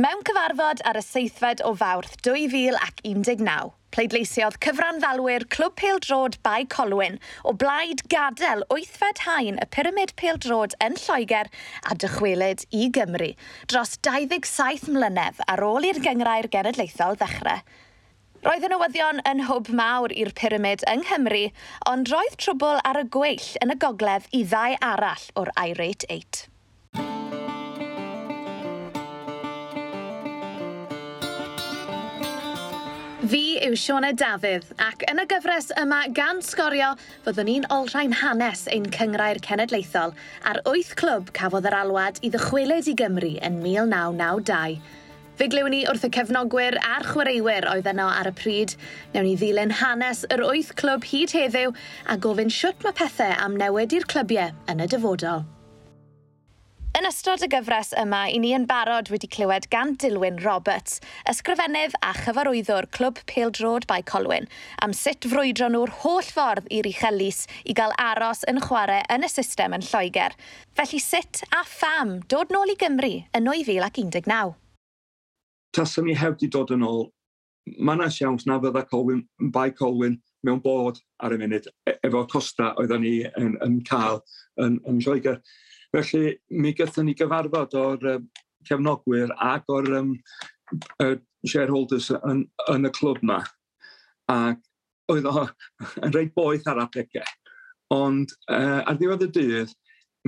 Mewn 0.00 0.22
cyfarfod 0.24 0.80
ar 0.88 0.96
y 0.96 1.00
seithfed 1.04 1.60
o 1.66 1.74
fawrth 1.76 2.14
2019, 2.24 3.72
pleidleisiodd 3.92 4.54
cyfranddalwyr 4.64 5.44
Clwb 5.52 5.74
Pêl-drod 5.76 6.38
Bai 6.46 6.62
Colwyn 6.72 7.18
o 7.44 7.52
blaid 7.62 8.00
gadael 8.14 8.62
wythfed 8.72 9.20
hain 9.26 9.58
y 9.60 9.66
pyramid 9.76 10.14
Pêl-drod 10.16 10.76
yn 10.86 10.96
Lloegr 11.02 11.50
a 11.90 11.96
dychwelyd 12.00 12.64
i 12.72 12.86
Gymru 12.96 13.28
dros 13.72 13.98
27 14.08 14.88
mlynedd 14.94 15.42
ar 15.52 15.64
ôl 15.66 15.84
i'r 15.90 16.00
gyngrau'r 16.06 16.48
genedlaethol 16.54 17.20
ddechrau. 17.20 17.60
Roedd 18.46 18.64
y 18.64 18.70
newyddion 18.72 19.20
yn 19.28 19.44
hwb 19.50 19.68
mawr 19.82 20.14
i'r 20.16 20.32
pyramid 20.38 20.86
yng 20.88 21.04
Nghymru, 21.10 21.42
ond 21.92 22.08
roedd 22.14 22.40
trwbl 22.40 22.80
ar 22.88 23.02
y 23.02 23.04
gweill 23.18 23.50
yn 23.60 23.76
y 23.76 23.78
gogledd 23.84 24.32
i 24.32 24.46
ddau 24.48 24.80
arall 24.94 25.28
o'r 25.42 25.52
Irate 25.66 26.08
8. 26.08 26.49
Fi 33.30 33.60
yw 33.62 33.76
Sione 33.78 34.08
Dafydd 34.18 34.64
ac 34.82 35.04
yn 35.06 35.20
y 35.22 35.24
gyfres 35.30 35.68
yma 35.78 36.00
gan 36.16 36.40
sgorio 36.42 36.88
fyddwn 37.22 37.46
ni'n 37.46 37.66
olrhain 37.70 38.16
hanes 38.18 38.64
ein 38.74 38.88
cyngrair 38.96 39.38
cenedlaethol 39.44 40.16
ar 40.50 40.58
wyth 40.66 40.96
clwb 40.98 41.30
cafodd 41.36 41.68
yr 41.70 41.76
alwad 41.78 42.18
i 42.26 42.32
ddychwelyd 42.34 42.88
i 42.90 42.96
Gymru 42.98 43.30
yn 43.46 43.60
1992. 43.62 44.80
Fe 45.38 45.48
glywn 45.54 45.70
ni 45.76 45.84
wrth 45.92 46.08
y 46.08 46.10
cefnogwyr 46.18 46.80
a'r 46.88 47.06
chwaraewyr 47.12 47.70
oedd 47.76 47.92
yno 47.92 48.08
ar 48.16 48.32
y 48.32 48.34
pryd. 48.42 48.74
Newn 49.14 49.28
ni 49.28 49.36
ddilyn 49.38 49.76
hanes 49.84 50.24
yr 50.26 50.42
wyth 50.48 50.74
clwb 50.82 51.06
hyd 51.12 51.38
heddiw 51.38 51.78
a 52.10 52.18
gofyn 52.26 52.50
siwt 52.58 52.82
mae 52.82 52.98
pethau 52.98 53.38
am 53.46 53.54
newid 53.62 53.94
i'r 53.94 54.10
clybiau 54.10 54.58
yn 54.74 54.82
y 54.82 54.90
dyfodol. 54.90 55.46
Yn 57.00 57.06
ystod 57.08 57.40
y 57.40 57.46
gyfres 57.48 57.94
yma, 57.96 58.26
i 58.28 58.36
ni 58.42 58.50
yn 58.52 58.66
barod 58.68 59.08
wedi 59.08 59.24
clywed 59.32 59.64
gan 59.72 59.94
Dilwyn 60.02 60.36
Roberts, 60.44 60.98
ysgrifennydd 61.30 61.94
a 62.04 62.10
chyfarwyddwr 62.12 62.90
Clwb 62.92 63.22
Peildrod 63.30 63.86
by 63.88 64.02
Colwyn, 64.04 64.44
am 64.84 64.92
sut 64.92 65.24
frwydro 65.32 65.70
nhw'r 65.72 65.94
holl 66.02 66.28
ffordd 66.28 66.68
i'r 66.68 66.88
uchelus 66.90 67.46
i 67.64 67.72
gael 67.78 67.94
aros 68.04 68.44
yn 68.52 68.60
chwarae 68.66 68.98
yn 69.16 69.24
y 69.24 69.30
system 69.32 69.72
yn 69.78 69.86
Lloegr. 69.86 70.36
Felly 70.76 71.00
sut 71.00 71.40
a 71.56 71.62
pham 71.70 72.18
dod 72.28 72.52
nôl 72.52 72.74
i 72.74 72.76
Gymru 72.84 73.14
yn 73.32 73.48
2019? 73.48 74.52
Taswn 75.72 76.10
ni 76.10 76.18
heb 76.20 76.36
di 76.36 76.52
dod 76.52 76.74
yn 76.76 76.84
ôl, 76.84 77.06
mae 77.78 77.96
yna 77.96 78.10
siawns 78.12 78.44
na 78.44 78.60
fydda 78.60 78.84
Colwyn, 78.92 79.24
by 79.56 79.72
Colwyn 79.72 80.20
mewn 80.44 80.60
bod 80.60 81.00
ar 81.24 81.32
y 81.32 81.40
munud, 81.40 81.72
e 81.88 82.12
costa 82.28 82.74
oeddwn 82.76 83.06
ni 83.08 83.16
yn, 83.40 83.56
yn 83.64 83.80
cael 83.88 84.20
yn, 84.60 84.82
yn 84.84 85.00
Lloegr. 85.00 85.40
Felly, 85.90 86.36
mi 86.54 86.72
gythyn 86.76 87.08
ni 87.08 87.16
gyfarfod 87.18 87.74
o'r 87.78 88.08
um, 88.12 88.26
cefnogwyr 88.68 89.32
ac 89.42 89.70
o'r 89.74 89.88
um, 89.98 90.12
uh, 91.02 91.16
shareholders 91.48 92.10
yn, 92.20 92.44
yn 92.70 92.86
y 92.86 92.92
clwb 92.94 93.22
yma. 93.24 93.40
Ac 94.30 94.60
oedd 95.10 95.26
o 95.26 95.46
yn 96.04 96.14
reit 96.14 96.34
boeth 96.36 96.68
ar 96.70 96.82
adegau. 96.84 97.26
Ond 97.94 98.30
uh, 98.52 98.84
ar 98.84 98.98
ddiwedd 99.00 99.26
y 99.26 99.30
dydd, 99.34 99.74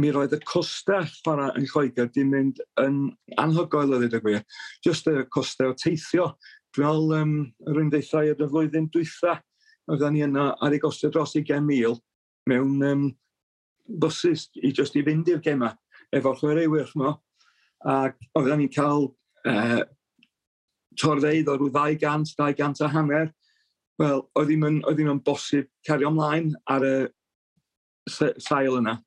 mi 0.00 0.10
roedd 0.10 0.34
y 0.34 0.40
costau 0.48 1.06
chwarae 1.20 1.52
yn 1.60 1.68
Lloegr 1.68 2.10
di 2.10 2.24
mynd 2.26 2.58
yn 2.80 2.98
anhygoel 3.38 3.92
o 3.92 4.00
ddweud 4.00 4.18
y 4.18 4.22
gwir. 4.24 4.44
Just 4.84 5.06
y 5.12 5.22
costau 5.30 5.74
o 5.74 5.78
teithio. 5.78 6.32
Dwi'n 6.72 6.88
meddwl, 6.88 7.16
um, 7.20 7.34
yr 7.68 7.82
un 7.82 7.92
y 7.92 8.02
flwyddyn 8.48 8.88
dwytha, 8.90 9.36
oedden 9.92 10.16
ni 10.16 10.24
yna 10.24 10.52
ar 10.64 10.74
ei 10.74 10.80
gostio 10.80 11.10
dros 11.12 11.36
20,000 11.36 12.00
mewn 12.48 12.86
um, 12.88 13.10
bwsys 13.88 14.48
i 14.62 14.72
just 14.76 14.96
i 14.96 15.04
fynd 15.06 15.28
i'r 15.30 15.42
gema 15.44 15.72
efo 16.12 16.34
chwaraewyr 16.38 16.90
mo. 17.00 17.16
Ac 17.88 18.18
oedden 18.38 18.62
ni'n 18.62 18.72
cael 18.72 19.08
uh, 19.48 19.82
torfeidd 21.00 21.48
o 21.50 21.56
rhyw 21.56 21.72
200, 21.72 22.34
200 22.38 22.84
a 22.86 22.90
hanner. 22.92 23.32
Wel, 24.00 24.22
oedd 24.38 24.48
ddim 24.50 24.66
yn, 24.68 24.78
oedd 24.86 24.98
ddim 24.98 25.12
yn 25.14 25.22
bosib 25.24 25.68
cario 25.86 26.10
ymlaen 26.12 26.52
ar 26.70 26.86
y 26.86 26.94
sail 28.10 28.78
yna. 28.80 28.98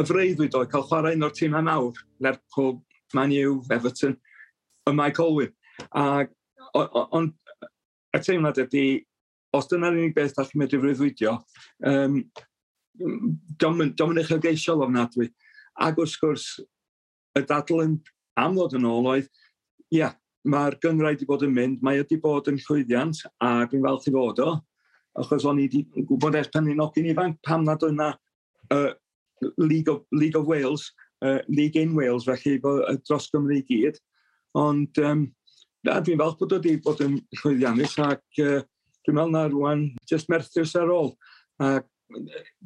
Y 0.00 0.06
freuddwyd 0.08 0.56
oedd 0.56 0.70
cael 0.72 0.86
chwarae 0.88 1.16
un 1.16 1.26
o'r 1.26 1.34
tîm 1.36 1.50
tîmau 1.52 1.66
mawr, 1.66 1.98
Lerpwl, 2.24 2.78
Man 3.14 3.34
U, 3.36 3.58
Everton, 3.74 4.16
y 4.88 4.94
Mike 4.96 5.22
Olwyn. 5.22 5.52
Ond 5.92 7.34
y 8.16 8.20
teimlad 8.24 8.60
ydy 8.62 8.84
os 9.56 9.68
dyna'r 9.70 9.98
unig 9.98 10.14
beth 10.16 10.36
da 10.36 10.46
chi'n 10.46 10.62
medru 10.62 10.80
freuddwydio, 10.82 11.36
um, 11.90 12.20
dom, 13.60 13.82
dom 13.98 14.14
yn 14.14 14.22
uchelgeisiol 14.22 14.84
ofnadwy. 14.86 15.30
Ac 15.80 15.98
wrth 16.00 16.16
gwrs, 16.22 16.46
y 17.38 17.44
dadl 17.46 17.84
yn 17.84 17.98
amlod 18.40 18.76
yn 18.78 18.88
ôl 18.88 19.10
oedd, 19.14 19.30
ia, 19.90 19.98
yeah, 19.98 20.16
mae'r 20.48 20.78
gyngrau 20.80 21.12
wedi 21.12 21.28
bod 21.28 21.44
yn 21.44 21.52
mynd, 21.56 21.82
mae 21.84 22.00
wedi 22.00 22.16
bod 22.20 22.48
yn 22.48 22.58
llwyddiant, 22.62 23.24
a 23.44 23.66
dwi'n 23.68 23.84
falch 23.84 24.08
i 24.08 24.14
fod 24.14 24.40
o, 24.44 24.54
achos 25.20 25.44
o'n 25.48 25.60
i 25.60 25.66
wedi 25.66 25.82
gwybod 26.08 26.38
ers 26.38 26.50
pan 26.54 26.64
ni'n 26.64 26.80
ogyn 26.80 27.10
ifanc 27.12 27.40
pam 27.46 27.66
nad 27.66 27.82
oedd 27.84 27.96
yna 27.96 28.10
uh, 28.72 28.92
League, 29.58 29.88
of, 29.88 30.04
League 30.12 30.38
of 30.38 30.46
Wales, 30.46 30.90
uh, 31.24 31.40
League 31.48 31.76
in 31.76 31.94
Wales, 31.96 32.24
felly 32.28 32.58
bod, 32.62 32.86
dros 33.08 33.28
Gymru 33.32 33.58
i 33.58 33.64
gyd. 33.68 34.00
Ond 34.58 35.00
um, 35.04 35.26
dwi'n 35.84 36.20
falch 36.20 36.38
bod 36.40 36.56
wedi 36.56 36.76
bod 36.84 37.02
yn 37.04 37.18
llwyddiannus 37.40 37.98
ac 38.06 38.42
uh, 38.44 38.60
Dwi'n 39.06 39.16
meddwl 39.16 39.34
na 39.34 39.46
rwan, 39.48 39.86
jyst 40.08 40.28
merthyrs 40.32 40.74
ar 40.78 40.90
ôl. 40.92 41.14
A 41.62 41.78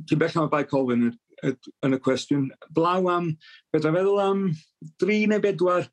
ti'n 0.09 0.21
bell 0.21 0.39
am 0.41 0.49
y 0.49 0.53
bai 0.53 0.65
Colwyn 0.69 1.11
yn 1.45 1.97
y 1.97 2.01
cwestiwn. 2.03 2.49
Blaw 2.75 3.09
am, 3.13 3.31
fedra'n 3.75 3.97
feddwl 3.99 4.23
am 4.23 4.47
dri 5.03 5.25
neu 5.31 5.43
bedwar 5.43 5.87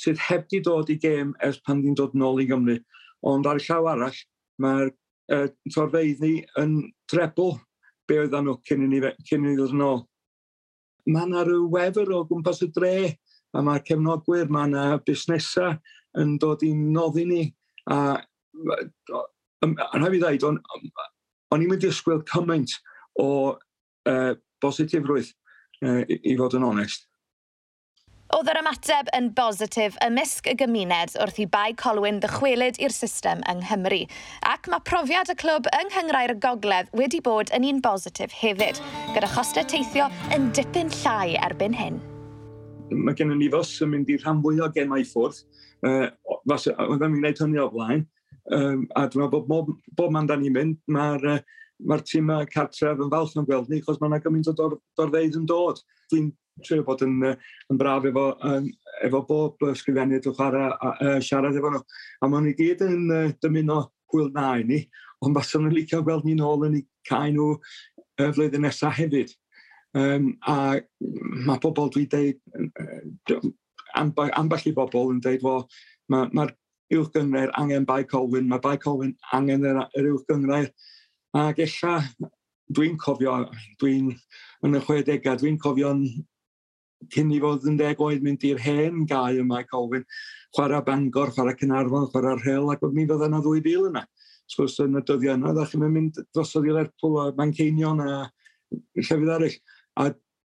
sydd 0.00 0.20
heb 0.26 0.48
di 0.50 0.60
dod 0.64 0.90
i 0.90 0.98
gêm 1.00 1.34
ers 1.44 1.60
pan 1.66 1.82
di'n 1.82 1.96
dod 1.98 2.16
nôl 2.18 2.42
i 2.42 2.48
Gymru. 2.50 2.78
Ond 3.24 3.46
ar 3.46 3.60
y 3.60 3.66
llaw 3.66 3.90
arall, 3.92 4.16
mae'r 4.60 4.90
uh, 4.90 5.46
torfeiddi 5.74 6.34
yn 6.60 6.80
trebl 7.10 7.54
be 8.08 8.18
oedd 8.20 8.34
nhw 8.36 8.56
cyn 8.68 8.84
i 8.84 8.90
ni, 8.90 9.02
cyn 9.28 9.44
i 9.44 9.52
ni 9.52 9.58
ddod 9.58 9.76
yn 9.76 9.84
ôl. 9.86 10.02
Mae 11.06 11.28
yna 11.28 11.44
rhyw 11.44 11.68
wefr 11.72 12.12
o 12.16 12.24
gwmpas 12.28 12.62
y 12.64 12.70
dre, 12.74 12.96
a 13.54 13.62
mae'r 13.62 13.84
cefnogwyr, 13.86 14.50
mae 14.50 14.70
yna 14.70 14.98
busnesau 15.06 15.76
yn 16.20 16.36
dod 16.42 16.64
i'n 16.66 16.90
noddi 16.94 17.24
ni, 17.28 17.42
a 17.90 18.18
um, 19.62 19.76
rhaid 19.94 20.16
fi 20.16 20.20
ddweud, 20.22 20.46
o'n, 20.50 20.60
o'n 21.54 21.64
i'n 21.64 21.70
mynd 21.70 21.86
i 21.86 21.90
ysgwyl 21.92 22.24
cymaint 22.32 22.78
o 23.20 23.28
uh, 23.54 24.32
bositifrwydd, 24.64 25.34
uh, 25.84 26.00
i, 26.08 26.20
i 26.32 26.38
fod 26.40 26.56
yn 26.58 26.66
onest. 26.66 27.08
Oedd 28.34 28.48
yr 28.50 28.58
ymateb 28.58 29.10
yn 29.14 29.26
bositif 29.36 29.94
ymysg 30.02 30.48
y 30.50 30.54
gymuned 30.58 31.12
wrth 31.22 31.36
i 31.38 31.44
bai 31.46 31.74
Colwyn 31.78 32.16
ddychwelyd 32.22 32.80
i'r 32.82 32.94
system 32.94 33.44
yng 33.50 33.60
Nghymru. 33.62 34.00
Ac 34.50 34.66
mae 34.72 34.82
profiad 34.88 35.30
y 35.30 35.36
clwb 35.38 35.68
yng 35.76 35.92
Nghyngrair 35.92 36.32
y 36.32 36.38
Gogledd 36.42 36.90
wedi 36.98 37.20
bod 37.22 37.52
yn 37.54 37.68
un 37.68 37.78
bositif 37.84 38.34
hefyd, 38.40 38.80
gyda 39.14 39.28
chostau 39.36 39.68
teithio 39.70 40.08
yn 40.34 40.48
dipyn 40.56 40.90
llai 41.02 41.36
erbyn 41.46 41.76
hyn. 41.78 42.00
Mae 42.90 43.14
gen 43.14 43.36
i 43.36 43.38
ni 43.38 43.52
fos 43.52 43.70
yn 43.84 43.92
mynd 43.92 44.10
i 44.10 44.18
rhan 44.18 44.42
fwy 44.42 44.58
o 44.64 44.70
gemau 44.72 45.06
ffwrdd. 45.12 45.44
Uh, 45.84 46.08
Fas, 46.48 46.66
oeddwn 46.72 47.12
i'n 47.12 47.20
gwneud 47.20 47.44
hynny 47.44 47.60
o 47.62 47.68
blaen. 47.76 48.06
Um, 48.52 48.84
a 48.92 49.06
dwi'n 49.08 49.22
meddwl 49.24 49.32
bod 49.32 49.46
bob, 49.48 49.68
bob 49.96 50.12
man 50.12 50.26
da 50.28 50.36
ni'n 50.36 50.52
mynd, 50.52 50.80
mae'r 50.92 51.28
uh, 51.32 51.38
mae 51.88 52.02
tîm 52.04 52.30
cartref 52.52 53.00
yn 53.00 53.12
falch 53.12 53.36
yn 53.40 53.46
gweld 53.48 53.70
ni, 53.72 53.80
chos 53.84 54.00
mae 54.00 54.10
yna 54.10 54.20
gymaint 54.24 54.50
o 54.50 54.54
dor, 54.56 54.76
dorfeidd 54.98 55.38
yn 55.40 55.46
dod. 55.48 55.80
Dwi'n 56.12 56.28
trio 56.64 56.84
bod 56.86 57.02
yn, 57.06 57.16
uh, 57.24 57.54
yn 57.72 57.80
braf 57.80 58.04
efo, 58.10 58.26
um, 58.50 58.68
efo 59.06 59.22
bob 59.28 59.64
ysgrifennu 59.70 60.20
dwi'n 60.22 60.36
chwarae 60.36 60.68
a 60.74 60.92
uh, 60.92 61.16
siarad 61.24 61.56
efo 61.58 61.72
nhw. 61.72 61.82
A 62.20 62.28
maen 62.28 62.46
nhw 62.46 62.52
i 62.52 62.58
gyd 62.60 62.84
yn 62.84 63.08
uh, 63.14 63.32
dymuno 63.42 63.80
hwyl 64.12 64.30
na 64.36 64.50
i 64.60 64.66
ni, 64.68 64.82
ond 65.24 65.36
baswn 65.36 65.64
nhw'n 65.64 65.78
licio 65.78 66.02
gweld 66.04 66.28
ni'n 66.28 66.44
ôl 66.44 66.68
yn 66.68 66.78
ei 66.82 66.86
cael 67.08 67.32
nhw 67.34 67.48
uh, 67.56 68.28
flwyddyn 68.28 68.66
nesaf 68.68 68.98
hefyd. 69.00 69.32
Um, 69.94 70.32
a 70.50 70.76
mae 71.46 71.60
pobl 71.62 71.90
dwi'n 71.94 72.10
deud, 72.12 72.38
uh, 72.82 73.48
amball 73.94 74.68
i 74.68 74.74
bobl 74.74 75.12
yn 75.14 75.20
deud, 75.24 75.44
mae'r 75.44 75.66
ma, 76.10 76.26
ma 76.34 76.46
uwch 76.98 77.12
gyngrair 77.14 77.52
angen 77.60 77.86
bai 77.88 78.02
colwyn, 78.10 78.48
mae 78.50 78.62
bai 78.62 78.76
colwyn 78.82 79.14
angen 79.36 79.66
yr, 79.68 79.82
yr 79.98 80.12
uwch 80.12 80.26
gyngrair. 80.30 80.70
Ac 81.34 81.58
ella, 81.64 81.96
dwi'n 82.74 82.96
cofio, 83.00 83.40
dwi'n 83.82 84.12
yn 84.64 84.78
y 84.78 84.84
60au, 84.84 85.36
dwi'n 85.40 85.60
cofio'n 85.62 86.06
cyn 87.12 87.32
i 87.34 87.40
fod 87.42 87.66
yn 87.68 87.76
deg 87.80 88.00
oed 88.02 88.22
mynd 88.24 88.44
i'r 88.48 88.60
hen 88.64 89.04
gau 89.10 89.40
yma 89.42 89.60
i 89.62 89.68
Colwyn, 89.68 90.04
chwarae 90.56 90.84
Bangor, 90.86 91.32
chwarae 91.34 91.56
Cynarfon, 91.60 92.08
chwarae 92.12 92.38
Rhel, 92.40 92.70
ac 92.72 92.84
mi 92.90 93.06
fydda 93.08 93.28
yna 93.28 93.40
ddwy 93.44 93.62
2000 93.64 93.90
yna. 93.90 94.04
Sgwrs 94.50 94.78
yn 94.84 94.98
y 95.00 95.02
dyddiau 95.08 95.38
yna, 95.38 95.52
ddech 95.56 95.72
chi'n 95.72 95.86
mynd 95.88 96.20
drosodd 96.36 96.68
i 96.68 96.74
Lerpwl 96.76 97.20
a 97.22 97.26
Manceinion 97.38 98.02
a 98.04 98.16
llefydd 99.00 99.32
arall. 99.36 99.58
A 100.00 100.10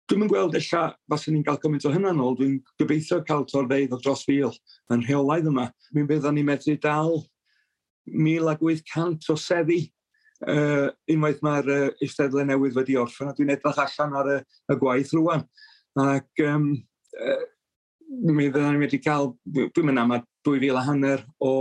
dwi'n 0.10 0.26
yn 0.26 0.30
gweld 0.32 0.56
ella 0.58 0.84
faswn 1.12 1.36
ni'n 1.36 1.46
cael 1.46 1.60
gymaint 1.62 1.86
o 1.86 1.92
hynna 1.94 2.12
nôl. 2.18 2.36
Dwi'n 2.38 2.58
gobeithio 2.82 3.20
cael 3.28 3.46
torfeidd 3.50 3.94
o 3.94 4.00
dros 4.02 4.26
fil 4.26 4.56
yn 4.94 5.04
rheolaidd 5.06 5.50
yma. 5.52 5.68
Mi'n 5.94 6.10
byddwn 6.10 6.38
ni 6.40 6.46
medru 6.48 6.76
dal 6.82 7.20
1,800 8.10 9.30
o 9.30 9.38
seddi 9.38 9.84
uh, 10.50 10.90
unwaith 11.14 11.44
mae'r 11.46 11.72
uh, 11.76 11.86
Eisteddle 12.02 12.48
newydd 12.50 12.78
wedi 12.80 12.98
orffen, 12.98 13.30
a 13.30 13.38
dwi'n 13.38 13.54
edrych 13.54 13.82
allan 13.86 14.18
ar 14.18 14.32
y, 14.34 14.38
y 14.74 14.80
gwaith 14.82 15.14
rwan. 15.18 15.46
Ac 16.02 16.46
um, 16.48 16.70
uh, 17.20 17.42
mi 18.10 18.50
fyddwn 18.50 18.80
ni 18.80 18.86
wedi 18.88 19.02
cael, 19.06 19.36
dwi'n 19.46 19.92
mynd 19.92 20.06
am 20.06 20.18
2,000 20.48 20.80
a 20.80 20.86
hanner 20.90 21.26
o, 21.38 21.54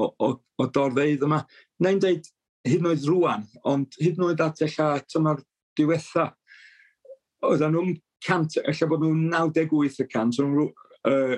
o, 0.00 0.10
o, 0.18 0.32
o 0.34 0.70
dorfeidd 0.74 1.22
yma. 1.26 1.44
Na'i'n 1.78 2.02
dweud 2.02 2.30
hyd 2.66 2.80
yn 2.80 2.90
oed 2.90 3.06
rwan, 3.06 3.46
ond 3.70 4.00
hyd 4.00 4.18
yn 4.18 4.32
oed 4.32 4.42
at 4.42 4.66
eich 4.66 4.80
tymor 5.12 5.44
diwetha 5.78 6.32
oedden 7.50 7.74
nhw'n 7.76 7.96
cant, 8.24 8.58
efallai 8.62 8.90
bod 8.90 9.04
nhw'n 9.04 9.26
98 9.32 10.00
y 10.04 10.08
cant, 10.12 10.40
yn, 10.42 10.54
uh, 11.10 11.36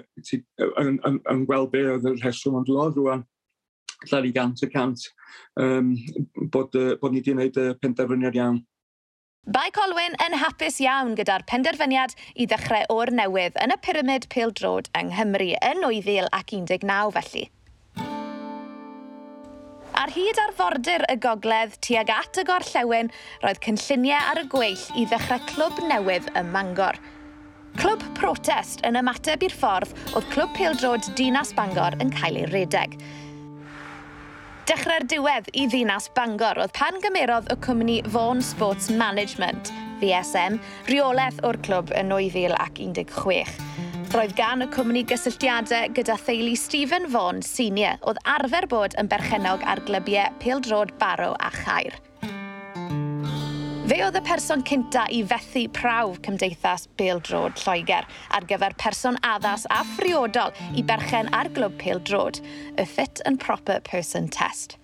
yn, 0.83 1.01
yn, 1.09 1.19
yn 1.33 1.47
gweld 1.49 1.73
be 1.73 1.83
oedd 1.95 2.07
y 2.11 2.15
rheswm 2.21 2.61
ond 2.61 2.71
lodd 2.73 3.01
rwan 3.01 3.27
llawer 4.05 4.29
i 4.29 4.33
gant 4.37 4.63
y 4.63 4.69
cant 4.71 5.05
um, 5.61 5.95
bod, 6.53 6.75
uh, 6.77 6.95
bod 7.01 7.15
ni 7.15 7.23
wedi 7.23 7.33
gwneud 7.33 7.61
y 7.61 7.69
penderfyniad 7.83 8.39
iawn. 8.39 8.63
Bai 9.47 9.69
Colwyn 9.75 10.17
yn 10.25 10.35
hapus 10.41 10.81
iawn 10.83 11.15
gyda'r 11.19 11.45
penderfyniad 11.47 12.17
i 12.35 12.49
ddechrau 12.51 12.89
o'r 12.91 13.13
newydd 13.15 13.59
yn 13.63 13.75
y 13.75 13.79
pyramid 13.83 14.27
pildrod 14.33 14.91
yng 14.99 15.13
Nghymru 15.15 15.53
yn 15.63 15.85
2019 15.87 17.15
felly. 17.15 17.47
Ar 19.97 20.11
hyd 20.13 20.37
arfordir 20.43 21.07
y 21.09 21.15
gogledd 21.25 21.79
tuag 21.81 22.11
at 22.13 22.37
y 22.37 22.43
gorllewin, 22.45 23.09
roedd 23.41 23.61
cynlluniau 23.65 24.27
ar 24.33 24.41
y 24.43 24.45
gweill 24.53 24.83
i 25.01 25.07
ddechrau 25.09 25.41
clwb 25.49 25.79
newydd 25.89 26.29
ym 26.37 26.51
Mangor. 26.53 26.99
Clwb 27.81 28.05
protest 28.19 28.85
yn 28.85 29.01
ymateb 29.01 29.47
i'r 29.49 29.57
ffordd 29.57 29.95
oedd 30.13 30.29
Clwb 30.35 30.53
Pildrod 30.59 31.09
Dinas 31.17 31.55
Bangor 31.57 31.97
yn 32.05 32.13
cael 32.13 32.37
ei 32.43 32.51
redeg. 32.53 32.99
Dechrau'r 34.69 35.09
diwedd 35.09 35.49
i 35.57 35.65
ddinas 35.73 36.11
Bangor 36.17 36.61
oedd 36.61 36.77
pan 36.77 37.01
gymerodd 37.01 37.49
y 37.53 37.57
cwmni 37.65 38.03
Vaughan 38.13 38.45
Sports 38.45 38.93
Management, 38.93 39.73
VSM, 40.05 40.61
reolaeth 40.93 41.41
o'r 41.41 41.57
clwb 41.65 41.97
yn 41.97 42.13
2016. 42.13 43.86
Roedd 44.15 44.37
gan 44.39 44.63
y 44.63 44.67
cwmni 44.71 45.01
gysylltiadau 45.11 45.89
gyda 45.97 46.15
theulu 46.23 46.53
Stephen 46.57 47.09
Vaughan 47.11 47.41
Senior 47.43 47.97
oedd 48.07 48.21
arfer 48.31 48.69
bod 48.71 48.95
yn 49.01 49.09
berchenog 49.11 49.65
ar 49.67 49.81
glybiau 49.89 50.31
Pildrod 50.39 50.93
Barrow 51.01 51.35
a 51.43 51.51
Chair. 51.51 51.97
Fe 53.91 53.99
oedd 54.07 54.19
y 54.21 54.23
person 54.29 54.63
cynta 54.67 55.09
i 55.11 55.25
fethu 55.27 55.65
prawf 55.75 56.21
Cymdeithas 56.23 56.87
Bêl-drod 57.01 57.59
Lloegr 57.65 58.07
ar 58.39 58.47
gyfer 58.47 58.79
person 58.79 59.19
addas 59.27 59.67
a 59.75 59.83
phriodol 59.97 60.55
i 60.79 60.87
berchen 60.87 61.33
ar 61.35 61.51
glwb 61.59 61.75
Pêl-drod, 61.83 62.39
y 62.79 62.87
Fit 62.87 63.25
and 63.27 63.43
Proper 63.43 63.83
Person 63.91 64.31
Test. 64.31 64.79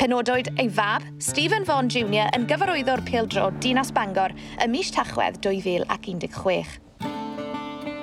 Penodwyd 0.00 0.54
ei 0.56 0.72
fab, 0.72 1.04
Stephen 1.20 1.68
Vaughan 1.68 1.92
Jr. 1.92 2.32
yn 2.32 2.48
gyfarwyddo'r 2.48 3.04
Pêl-drod 3.08 3.60
Dinas 3.60 3.92
Bangor 3.92 4.32
ym 4.64 4.76
mis 4.76 4.92
Tachwedd 4.94 5.42
2016. 5.44 6.87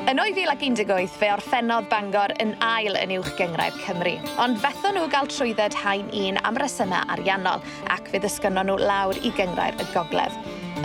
Yn 0.05 0.19
2018 0.21 1.07
fe 1.17 1.31
orffennodd 1.33 1.87
Bangor 1.89 2.29
yn 2.43 2.51
ail 2.61 2.93
yn 2.99 3.15
uwch 3.15 3.31
gyngraif 3.39 3.73
Cymru, 3.81 4.11
ond 4.37 4.59
fethon 4.61 4.93
nhw 4.93 5.07
gael 5.09 5.25
trwydded 5.33 5.73
hain 5.81 6.11
un 6.13 6.37
am 6.45 6.59
resymau 6.61 7.07
ariannol 7.15 7.63
ac 7.89 8.11
fe 8.11 8.19
ddysgynnon 8.21 8.69
nhw 8.69 8.75
lawr 8.83 9.17
i 9.25 9.31
gyngrair 9.33 9.73
y 9.81 9.87
gogledd. 9.95 10.35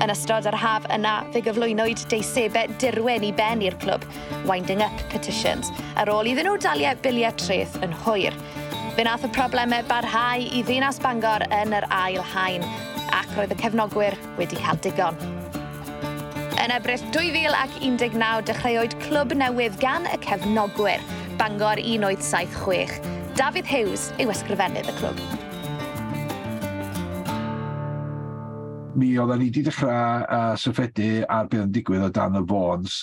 Yn 0.00 0.12
ystod 0.14 0.48
yr 0.48 0.56
haf 0.62 0.86
yna, 0.96 1.18
fe 1.34 1.42
gyflwynwyd 1.44 2.06
deisebau 2.08 2.72
dirwen 2.80 3.26
i 3.28 3.34
ben 3.36 3.60
i'r 3.66 3.76
clwb, 3.82 4.06
winding 4.48 4.80
up 4.86 5.04
petitions, 5.12 5.68
ar 6.00 6.08
ôl 6.14 6.30
iddyn 6.30 6.48
nhw 6.48 6.56
daliau 6.64 6.96
biliau 7.04 7.36
treth 7.44 7.76
yn 7.84 7.92
hwyr. 8.06 8.38
Fe 8.96 9.04
nath 9.04 9.28
y 9.28 9.32
problemau 9.36 9.84
barhau 9.92 10.48
i 10.48 10.64
ddinas 10.64 11.02
Bangor 11.04 11.44
yn 11.60 11.76
yr 11.76 11.88
ail 11.92 12.24
hain, 12.32 12.64
ac 13.12 13.36
roedd 13.36 13.52
y 13.52 13.60
cefnogwyr 13.60 14.16
wedi 14.40 14.64
cael 14.64 14.80
digon. 14.80 15.39
Yn 16.60 16.72
Ebrill 16.74 17.00
2019 17.14 18.42
dechreuwyd 18.44 18.92
clwb 19.06 19.32
newydd 19.40 19.78
gan 19.80 20.04
y 20.12 20.18
cefnogwyr, 20.26 21.00
Bangor 21.40 21.80
1876. 21.80 23.00
Dafydd 23.40 23.70
Hughes 23.70 24.10
yw 24.20 24.34
ysgrifennydd 24.34 24.92
y 24.92 25.00
clwb. 25.00 25.49
mi 28.94 29.10
oedden 29.18 29.38
ni 29.38 29.48
wedi 29.48 29.62
dechrau 29.66 30.24
uh, 30.24 30.54
syffedu 30.58 31.24
ar 31.30 31.48
beth 31.50 31.62
yn 31.64 31.72
digwydd 31.74 32.06
o 32.06 32.10
dan 32.14 32.38
y 32.38 32.42
fons 32.48 32.96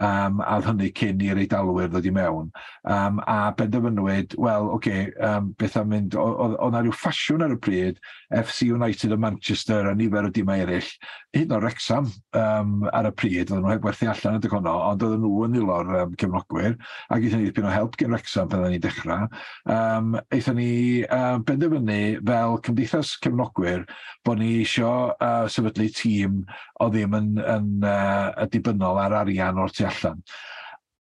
um, 0.00 0.40
a 0.40 0.58
hynny 0.64 0.90
cyn 0.96 1.22
i'r 1.24 1.40
eidalwyr 1.42 1.90
ddod 1.92 2.08
i 2.08 2.12
mewn. 2.14 2.50
Um, 2.88 3.20
a 3.28 3.52
benderfynwyd, 3.58 4.36
wel, 4.40 4.68
oce, 4.70 4.76
okay, 4.76 5.10
um, 5.28 5.52
beth 5.60 5.76
am 5.80 5.90
mynd, 5.92 6.16
oedd 6.18 6.56
yna 6.64 6.82
rhyw 6.84 6.96
ffasiwn 6.96 7.44
ar 7.44 7.54
y 7.56 7.58
pryd, 7.66 8.00
FC 8.34 8.70
United 8.72 9.14
o 9.14 9.18
Manchester 9.20 9.90
a 9.90 9.94
nifer 9.96 10.28
o 10.28 10.32
dimau 10.34 10.64
eraill, 10.64 10.90
hyd 11.36 11.52
o'r 11.54 11.66
Rexham 11.68 12.08
um, 12.38 12.74
ar 12.92 13.10
y 13.10 13.14
pryd, 13.14 13.50
oedden 13.50 13.64
nhw 13.64 13.74
heb 13.74 13.86
werthu 13.88 14.10
allan 14.10 14.38
y 14.38 14.44
dygono, 14.44 14.74
ond 14.90 15.04
oedden 15.06 15.24
nhw 15.24 15.44
yn 15.48 15.58
ilo'r 15.60 15.92
um, 16.02 16.16
cefnogwyr, 16.20 16.78
ac 17.10 17.20
eithon 17.20 17.44
ni 17.44 17.50
ddipyn 17.50 17.68
o 17.68 17.74
help 17.74 17.98
gen 18.00 18.16
Rexham 18.16 18.50
pan 18.50 18.64
oedden 18.64 18.76
ni 18.76 18.82
dechrau. 18.82 19.28
Um, 19.70 20.14
eithon 20.34 20.58
ni 20.60 20.72
um, 21.04 21.44
benderfynu 21.46 22.00
fel 22.24 22.58
Cymdeithas 22.64 23.14
Cefnogwyr 23.22 23.86
bod 24.24 24.40
ni 24.40 24.50
eisiau 24.62 25.12
uh, 25.14 25.43
sefydlu 25.52 25.88
tîm 25.94 26.42
o 26.80 26.88
ddim 26.92 27.16
yn, 27.18 27.30
yn, 27.38 27.70
uh, 27.86 28.44
dibynnol 28.52 29.00
ar 29.02 29.18
arian 29.22 29.60
o'r 29.60 29.72
tu 29.74 29.86
allan. 29.88 30.22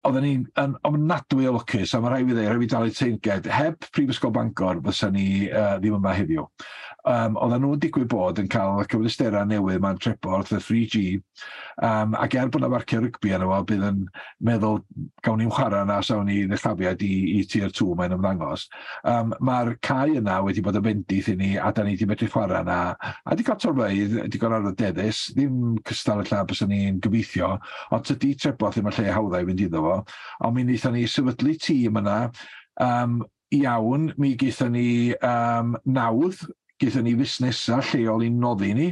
Oedden 0.07 0.27
ni'n 0.27 0.43
yn 0.63 0.75
ofnadwy 0.87 1.49
o 1.51 1.57
lwcus, 1.57 1.95
a 1.97 2.01
mae 2.01 2.13
rhaid 2.13 2.29
fi 2.29 2.37
ddweud, 2.37 2.51
rhaid 2.51 2.65
fi 2.65 2.71
dalu 2.75 2.93
teinged, 2.95 3.49
heb 3.51 3.89
Prifysgol 3.91 4.35
Bangor 4.35 4.83
fysa 4.87 5.11
ni 5.15 5.27
uh, 5.51 5.77
ddim 5.81 5.99
yma 5.99 6.15
heddiw 6.15 6.47
um, 7.07 7.37
oedden 7.39 7.63
nhw'n 7.63 7.81
digwydd 7.83 8.09
bod 8.11 8.41
yn 8.43 8.49
cael 8.51 8.81
y 8.83 8.87
cyfleusterau 8.91 9.47
newydd 9.49 9.83
mae'n 9.83 9.99
treborth, 10.03 10.53
y 10.57 10.59
3G, 10.63 11.03
um, 11.87 12.17
ac 12.19 12.35
er 12.39 12.51
bod 12.51 12.65
yna 12.65 12.71
marcio 12.73 13.01
rygbi 13.03 13.33
yna, 13.37 13.47
fo, 13.51 13.61
bydd 13.69 13.85
yn 13.87 14.01
meddwl 14.49 14.81
gawn 15.27 15.41
ni'n 15.43 15.53
chwarae 15.55 15.85
yna 15.87 16.01
sawn 16.07 16.27
ni 16.31 16.41
ddechlafiad 16.51 17.05
i, 17.07 17.13
i 17.37 17.45
tier 17.51 17.71
2 17.71 17.95
mae'n 17.99 18.17
ymddangos. 18.17 18.67
Um, 19.07 19.35
Mae'r 19.47 19.77
cae 19.87 20.19
yna 20.21 20.41
wedi 20.47 20.65
bod 20.67 20.81
yn 20.81 20.87
bendith 20.89 21.31
i 21.33 21.37
ni, 21.39 21.53
a 21.61 21.71
da 21.75 21.87
ni 21.87 21.95
wedi 21.95 22.11
medru 22.11 22.31
chwarae 22.33 22.65
yna, 22.65 22.81
a 22.99 23.39
di 23.39 23.47
gael 23.47 23.63
torfeidd, 23.63 24.19
di 24.33 24.43
gael 24.43 24.59
arwydd 24.59 24.81
deddus, 24.83 25.23
ddim 25.37 25.79
cystal 25.87 26.25
y 26.25 26.29
lla 26.29 26.43
bys 26.49 26.65
ni'n 26.67 27.01
gobeithio, 27.05 27.55
ond 27.95 28.11
tydi 28.11 28.35
treborth 28.41 28.81
ddim 28.81 28.91
yn 28.91 28.99
lle 28.99 29.15
hawddau 29.15 29.49
fynd 29.53 29.65
iddo 29.69 29.87
fo, 29.87 29.97
ond 30.43 30.59
mi 30.59 30.67
wnaethon 30.67 30.99
ni 30.99 31.07
sefydlu 31.11 31.57
tîm 31.63 32.03
yna, 32.03 32.21
um, 32.83 33.21
iawn, 33.55 34.11
mi 34.19 34.35
geithon 34.39 34.75
ni 34.75 34.89
um, 35.23 35.77
nawdd 35.87 36.41
Gaethon 36.83 37.07
ni 37.09 37.15
fusnesau 37.17 37.81
lleol 37.91 38.27
i 38.27 38.31
noddi 38.33 38.75
ni, 38.77 38.91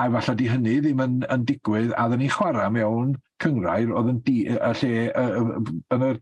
a 0.00 0.08
falle 0.14 0.36
di 0.38 0.48
hynny 0.48 0.78
ddim 0.80 1.02
yn, 1.04 1.20
yn 1.34 1.44
digwydd, 1.48 1.92
a 1.98 2.06
ddyn 2.08 2.22
ni 2.24 2.30
chwarae 2.32 2.70
mewn 2.72 3.12
cyngrair 3.42 3.92
oedd 3.92 4.10
yn 4.14 4.20
di, 4.24 4.38
y 4.48 4.72
lle 4.80 4.92
yn 5.92 6.06
y 6.08 6.12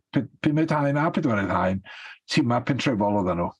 pumed 0.42 0.74
haen 0.74 0.98
a 0.98 1.08
pedwerydd 1.14 1.54
haen, 1.54 1.82
tima 2.30 2.60
pentrefol 2.66 3.20
oedden 3.20 3.42
nhw. 3.44 3.50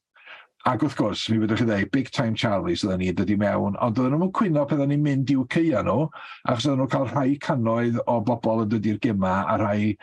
Ac 0.69 0.83
wrth 0.85 0.97
gwrs, 0.99 1.23
mi 1.33 1.39
fyddwch 1.41 1.63
chi 1.63 1.67
ddweud, 1.69 1.91
big 1.95 2.11
time 2.13 2.37
Charlies 2.37 2.83
oedden 2.85 3.01
ni 3.01 3.13
dod 3.17 3.31
i 3.33 3.37
mewn, 3.41 3.79
ond 3.81 4.01
oedden 4.01 4.19
nhw'n 4.19 4.33
cwyno 4.37 4.67
pan 4.69 4.83
oedden 4.83 4.93
ni'n 4.93 5.07
mynd 5.07 5.31
i'w 5.33 5.47
ceia 5.55 5.85
nhw, 5.87 6.09
achos 6.51 6.67
oedden 6.67 6.83
nhw'n 6.83 6.91
cael 6.93 7.07
rhai 7.13 7.39
canoedd 7.47 8.03
o 8.05 8.19
bobl 8.27 8.67
yn 8.67 8.75
dod 8.75 8.91
i'r 8.91 8.99
gyma, 9.07 9.39
a 9.49 9.57
rhai 9.63 9.95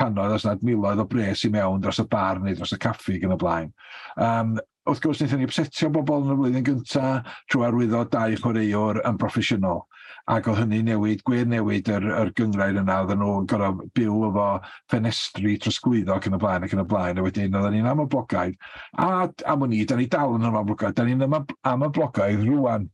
canoedd 0.00 0.38
os 0.38 0.46
nad 0.46 0.64
miloedd 0.64 1.02
o 1.02 1.06
bres 1.10 1.44
i 1.44 1.50
mewn 1.52 1.82
dros 1.84 2.00
y 2.00 2.06
bar 2.12 2.40
neu 2.40 2.56
dros 2.56 2.72
y 2.76 2.80
caffi 2.80 3.18
gan 3.20 3.34
y 3.36 3.38
blaen. 3.40 3.70
Um, 4.16 4.56
wrth 4.86 5.02
gwrs, 5.02 5.20
wnaethon 5.20 5.40
ni 5.42 5.46
obsetio 5.48 5.90
bobl 5.94 6.22
yn 6.22 6.32
y 6.32 6.38
flwyddyn 6.38 6.66
gyntaf 6.66 7.30
trwy 7.50 7.64
arwyddo 7.66 8.02
dau 8.12 8.36
chwaraewr 8.40 9.00
yn 9.08 9.20
broffesiynol. 9.20 9.82
Ac 10.30 10.48
oedd 10.50 10.58
hynny 10.58 10.80
newid, 10.86 11.22
gwir 11.26 11.46
newid 11.46 11.90
yr, 11.90 12.06
yr 12.20 12.30
gyngrair 12.38 12.78
yna, 12.80 13.00
oedden 13.02 13.20
nhw'n 13.22 13.48
gorau 13.50 13.76
byw 13.98 14.20
efo 14.28 14.46
ffenestri 14.90 15.56
trosglwyddo 15.62 16.16
ac 16.16 16.26
yn 16.30 16.38
y 16.38 16.40
blaen 16.42 16.66
ac 16.66 16.74
yn 16.74 16.82
y 16.82 16.86
blaen, 16.90 17.18
a 17.18 17.26
wedyn 17.26 17.54
oedden 17.58 17.76
ni'n 17.76 17.90
am 17.90 18.02
y 18.02 18.06
blogaidd. 18.14 18.56
A 19.02 19.28
am 19.52 19.66
o'n 19.66 19.74
i, 19.74 19.84
da 19.86 19.98
ni 19.98 20.08
dal 20.10 20.34
yn 20.38 20.48
am 20.48 20.58
y 20.62 20.64
blogaidd, 20.70 20.96
da 20.98 21.06
ni'n 21.06 21.26
am 21.26 21.86
y 21.86 21.90
blogaidd 21.98 22.46
rwan, 22.46 22.88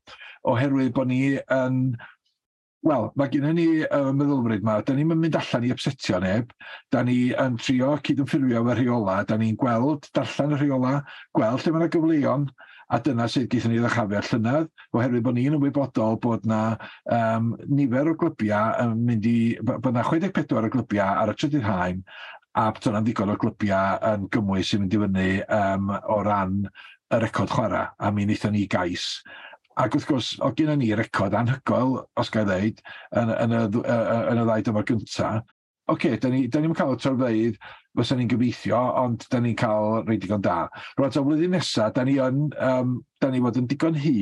oherwydd 0.52 0.92
bod 0.96 1.12
ni 1.12 1.22
yn 1.56 1.80
Wel, 2.82 3.04
mae 3.14 3.30
gen 3.30 3.44
ni 3.54 3.64
y 3.78 3.82
uh, 3.94 4.08
meddylfryd 4.10 4.64
yma, 4.64 4.80
da 4.82 4.94
ni'n 4.96 5.12
mynd 5.14 5.36
allan 5.38 5.66
i 5.68 5.70
upsetio 5.70 6.18
neb, 6.22 6.48
da 6.90 7.04
ni 7.06 7.30
yn 7.38 7.54
trio 7.62 7.92
cydymffurfio 8.08 8.58
efo'r 8.58 8.80
rheola, 8.80 9.20
da 9.28 9.36
ni'n 9.38 9.54
gweld, 9.60 10.08
darllen 10.18 10.56
y 10.56 10.58
rheola, 10.58 10.96
gweld 11.38 11.62
lle 11.62 11.72
mae 11.76 11.84
yna 11.84 11.92
gyfleon, 11.94 12.46
a 12.92 12.98
dyna 13.06 13.28
sydd 13.30 13.46
gyda 13.52 13.70
ni 13.70 13.78
ddechafio 13.78 14.22
llynydd, 14.26 14.72
oherwydd 14.98 15.26
bod 15.28 15.38
ni'n 15.38 15.58
ymwybodol 15.60 16.18
bod 16.26 16.48
na 16.50 16.58
um, 17.18 17.52
nifer 17.70 18.10
o 18.10 18.16
glybiau 18.18 18.74
yn 18.82 19.06
mynd 19.06 19.30
i, 19.30 19.36
bod 19.70 19.94
na 19.94 20.02
64 20.08 20.66
o 20.66 20.74
glybiau 20.74 21.22
ar 21.22 21.30
y 21.30 21.36
trydydd 21.38 21.68
haen, 21.68 22.02
a 22.58 22.66
bod 22.74 22.90
yna'n 22.90 23.06
ddigon 23.06 23.30
o 23.30 23.38
glybiau 23.46 24.02
yn 24.10 24.26
gymwys 24.34 24.74
sy'n 24.74 24.82
mynd 24.82 24.98
i 24.98 25.04
fyny 25.06 25.30
um, 25.60 25.94
o 26.02 26.18
ran 26.26 26.58
y 26.66 27.22
record 27.22 27.54
chwarae, 27.54 27.94
a 27.94 28.10
mi 28.10 28.26
wnaethon 28.26 28.58
ni 28.58 28.66
gais 28.74 29.12
Ac 29.80 29.94
wrth 29.96 30.08
gwrs, 30.08 30.34
o 30.44 30.50
gyda 30.56 30.76
ni 30.76 30.90
record 30.98 31.34
anhygoel, 31.38 32.02
os 32.20 32.30
gael 32.32 32.48
ddeud, 32.48 32.82
yn, 33.16 33.32
yn, 33.46 33.54
y, 33.56 33.82
yn 33.88 34.40
y 34.42 34.46
ddau 34.48 34.64
dyma 34.68 34.84
gyntaf. 34.88 35.42
Oce, 35.90 35.96
okay, 35.96 36.18
da 36.20 36.28
ni, 36.30 36.44
da 36.46 36.60
ni'n 36.62 36.74
cael 36.78 36.92
y 36.94 36.98
torfeidd 37.02 37.56
fysa 37.98 38.16
ni'n 38.16 38.28
gobeithio, 38.30 38.78
ond 39.00 39.24
da 39.32 39.40
ni'n 39.42 39.56
cael 39.58 40.04
rei 40.06 40.18
digon 40.20 40.44
da. 40.44 40.68
Rwy'n 40.96 41.18
o 41.18 41.24
flwyddyn 41.26 41.56
nesaf, 41.56 41.90
da 41.96 42.04
ni, 42.06 42.14
yn, 42.22 42.44
um, 42.68 42.94
da 43.20 43.30
ni 43.32 43.40
fod 43.42 43.58
yn 43.60 43.66
digon 43.68 43.98
hy 43.98 44.14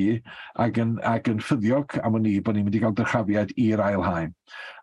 ac 0.65 0.81
yn, 0.83 0.97
ac 1.07 1.29
yn 1.31 1.43
ffyddiog 1.45 1.99
am 2.01 2.17
o'n 2.19 2.31
i 2.31 2.39
bod 2.41 2.57
ni'n 2.57 2.67
mynd 2.67 2.79
i 2.79 2.83
gael 2.83 2.97
dyrchafiad 2.97 3.53
i'r 3.61 3.85
ail 3.91 4.07
haen. 4.07 4.33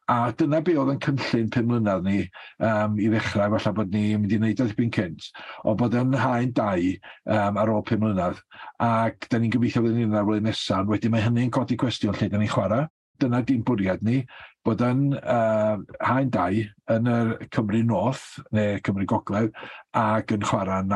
A 0.07 0.31
dyna 0.39 0.61
be 0.63 0.73
oedd 0.79 0.93
yn 0.93 0.99
cynllun 1.03 1.49
pum 1.51 1.65
mlynedd 1.67 2.05
ni 2.07 2.19
um, 2.63 2.93
i 2.95 3.09
ddechrau, 3.11 3.51
falle 3.57 3.73
bod 3.75 3.89
ni 3.91 4.03
mynd 4.15 4.31
i 4.31 4.39
wneud 4.39 4.61
oedd 4.63 4.75
byn 4.77 4.93
cynt, 4.95 5.27
o 5.67 5.73
bod 5.79 5.97
yn 5.99 6.15
haen 6.15 6.53
dau 6.55 6.85
um, 7.35 7.59
ar 7.59 7.71
ôl 7.73 7.83
pum 7.89 8.05
mlynedd. 8.05 8.39
Ac 8.87 9.27
da 9.27 9.41
ni'n 9.41 9.51
gobeithio 9.51 9.83
bod 9.83 9.97
ni'n 9.97 10.15
ar 10.15 10.23
flwyddyn 10.23 10.47
nesaf, 10.47 10.87
wedyn 10.87 11.11
mae 11.11 11.25
hynny'n 11.27 11.51
codi 11.57 11.75
cwestiwn 11.81 12.15
lle 12.15 12.31
da 12.31 12.39
ni'n 12.39 12.53
chwarae. 12.55 12.87
Dyna 13.19 13.43
di'n 13.43 13.65
bwriad 13.67 14.03
ni, 14.07 14.21
bod 14.63 14.83
yn 14.87 15.07
uh, 15.19 15.75
haen 16.07 16.31
dau 16.31 16.63
yn 16.95 17.11
y 17.11 17.47
Cymru 17.51 17.83
North 17.91 18.37
neu 18.55 18.79
Cymru 18.87 19.11
Gogledd 19.11 19.55
ac 20.07 20.31
yn 20.37 20.47
chwarae 20.47 20.85
yn 20.85 20.95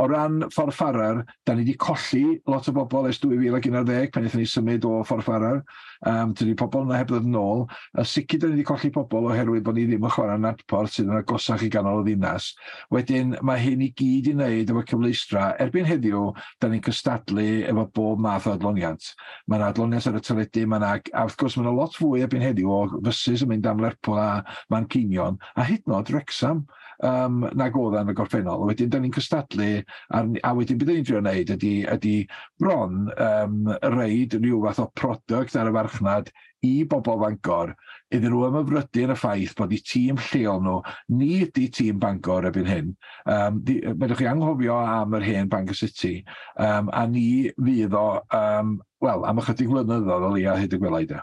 O 0.00 0.06
ran 0.08 0.42
ffordd 0.52 1.24
da 1.46 1.54
ni 1.54 1.62
wedi 1.64 1.76
colli 1.76 2.40
lot 2.48 2.68
o 2.68 2.72
bobl 2.76 3.08
ers 3.10 3.20
2011 3.22 4.10
pan 4.12 4.26
eithon 4.26 4.40
ni 4.40 4.48
symud 4.48 4.86
o 4.88 5.02
ffordd 5.06 5.26
ffarar. 5.26 5.62
Um, 6.08 6.32
Dydy 6.34 6.54
pobl 6.58 6.86
yna 6.86 6.98
heb 6.98 7.10
ddod 7.12 7.26
yn 7.28 7.36
ôl. 7.38 7.64
A 7.98 8.04
sicr 8.08 8.40
da 8.42 8.48
ni 8.48 8.56
wedi 8.56 8.66
colli 8.66 8.90
pobl 8.94 9.28
oherwydd 9.30 9.66
bod 9.66 9.78
ni 9.78 9.84
ddim 9.86 10.06
yn 10.08 10.14
chwarae 10.14 10.40
nadporth 10.40 10.96
sydd 10.96 11.10
yn 11.10 11.20
agosach 11.20 11.62
i 11.62 11.70
ganol 11.72 12.02
y 12.02 12.08
ddinas. 12.08 12.48
Wedyn 12.94 13.36
mae 13.46 13.62
hyn 13.62 13.84
i 13.86 13.92
gyd 13.98 14.32
i 14.32 14.36
wneud 14.36 14.72
efo 14.72 14.84
cyfleistra. 14.90 15.52
Erbyn 15.62 15.86
heddiw, 15.88 16.24
da 16.60 16.70
ni'n 16.72 16.84
cystadlu 16.88 17.48
efo 17.70 17.86
bob 17.94 18.22
math 18.22 18.48
o 18.50 18.56
adloniant. 18.56 19.12
Mae 19.46 19.60
yna 19.60 19.70
adloniant 19.72 20.10
ar 20.10 20.18
y 20.18 20.24
teledu, 20.26 20.66
mae 20.66 20.82
yna, 20.82 20.94
a 21.12 21.26
wrth 21.26 21.38
gwrs 21.40 21.58
mae 21.58 21.66
yna 21.66 21.76
lot 21.78 21.98
fwy 21.98 22.24
erbyn 22.26 22.44
heddiw 22.44 22.72
o 22.72 22.82
fysys 22.98 23.46
yn 23.46 23.52
mynd 23.52 23.68
am 23.70 23.82
Lerpwl 23.82 24.18
a 24.18 24.30
Mancinion, 24.72 25.38
a 25.54 25.66
hyd 25.68 25.86
yn 25.86 25.98
oed 25.98 26.14
Wrexham 26.14 26.66
um, 27.08 27.42
nag 27.58 27.76
oedd 27.78 27.98
yn 28.02 28.12
y 28.12 28.16
gorffennol. 28.18 28.66
Wedyn, 28.68 28.92
da 28.92 29.00
ni'n 29.02 29.14
cystadlu, 29.14 29.72
a, 30.14 30.22
a 30.22 30.54
wedyn 30.58 30.80
bydd 30.80 30.94
ni'n 30.94 31.08
drio 31.08 31.22
wneud 31.22 31.52
ydy, 31.56 31.74
ydy 31.96 32.16
bron 32.62 33.10
um, 33.16 33.60
reid 33.96 34.38
rhyw 34.38 34.62
fath 34.66 34.82
o 34.84 34.88
product 34.98 35.58
ar 35.58 35.70
y 35.70 35.76
farchnad 35.78 36.32
i 36.62 36.74
bobl 36.86 37.18
Fangor 37.18 37.74
iddyn 38.12 38.32
nhw 38.34 38.44
ymyfrydu 38.48 39.06
yn 39.06 39.14
y 39.14 39.16
ffaith 39.18 39.54
bod 39.58 39.72
i 39.74 39.78
tîm 39.88 40.20
lleol 40.28 40.60
nhw, 40.62 40.78
ni 41.16 41.30
ydy 41.46 41.66
tîm 41.74 42.00
Bangor 42.02 42.46
erbyn 42.50 42.68
hyn. 42.68 42.94
Um, 43.24 43.60
di, 43.66 43.78
chi 44.18 44.28
anghofio 44.28 44.76
am 44.78 45.16
yr 45.18 45.26
hen 45.26 45.50
Bangor 45.52 45.78
City, 45.78 46.18
um, 46.60 46.90
a 46.92 47.06
ni 47.08 47.50
fydd 47.56 47.96
o, 47.98 48.06
um, 48.36 48.78
wel, 49.02 49.26
am 49.28 49.42
ychydig 49.42 49.72
flynyddoedd 49.72 50.28
o 50.28 50.32
leia 50.36 50.58
hyd 50.60 50.76
y 50.76 50.82
gwelai 50.82 51.06
da. 51.14 51.22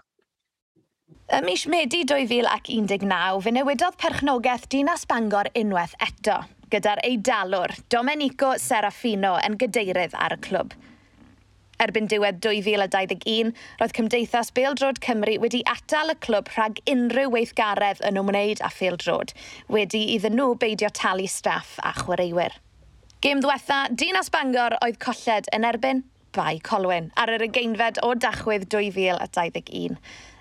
Ym 1.29 1.45
mis 1.45 1.67
Medi 1.69 2.03
2019, 2.09 3.41
fe 3.45 3.51
newidodd 3.53 3.97
perchnogaeth 4.01 4.63
Dinas 4.73 5.05
Bangor 5.05 5.51
unwaith 5.57 5.93
eto, 6.01 6.39
gyda'r 6.73 7.01
eidalwr 7.05 7.75
Domenico 7.93 8.55
Serafino 8.57 9.35
yn 9.45 9.57
gydeirydd 9.61 10.15
ar 10.17 10.33
y 10.33 10.39
clwb. 10.47 10.73
Erbyn 11.79 12.09
diwedd 12.11 12.41
2021, 12.43 13.53
roedd 13.79 13.93
Cymdeithas 13.95 14.49
Beildrod 14.57 14.97
Cymru 15.05 15.37
wedi 15.43 15.61
atal 15.69 16.11
y 16.11 16.17
clwb 16.25 16.49
rhag 16.57 16.81
unrhyw 16.91 17.29
weithgaredd 17.37 18.01
yn 18.09 18.17
ymwneud 18.19 18.65
â 18.65 18.73
Beildrod, 18.79 19.35
wedi 19.71 20.01
iddyn 20.15 20.35
nhw 20.39 20.55
beidio 20.59 20.89
talu 20.97 21.29
staff 21.29 21.77
a 21.85 21.93
chwaraewyr. 22.01 22.57
Gêm 23.21 23.45
ddiwetha, 23.45 23.85
Dinas 23.93 24.33
Bangor 24.33 24.79
oedd 24.81 24.97
colled 25.05 25.47
yn 25.53 25.69
erbyn 25.69 26.03
Bai 26.35 26.59
Colwyn 26.63 27.07
ar 27.17 27.31
yr 27.33 27.47
ugeinfed 27.47 27.97
o 28.05 28.11
dachwydd 28.13 28.67
2021. 28.73 29.95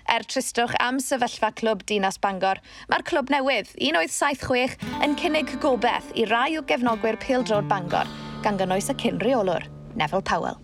Er 0.09 0.23
tristwch 0.25 0.73
am 0.81 0.97
sefyllfa 0.97 1.51
clwb 1.53 1.83
Dinas 1.85 2.17
Bangor, 2.17 2.57
mae'r 2.89 3.03
clwb 3.05 3.29
newydd 3.29 3.67
1876 3.77 4.79
yn 5.05 5.13
cynnig 5.21 5.51
gobeith 5.61 6.07
i 6.17 6.23
rai 6.25 6.55
o 6.57 6.63
gefnogwyr 6.65 7.19
Pildrod 7.21 7.67
Bangor, 7.69 8.09
gan 8.41 8.57
gynnwys 8.57 8.89
y 8.89 8.95
cyn 9.03 9.19
reolwr, 9.21 9.67
Neville 9.99 10.25
Powell. 10.25 10.57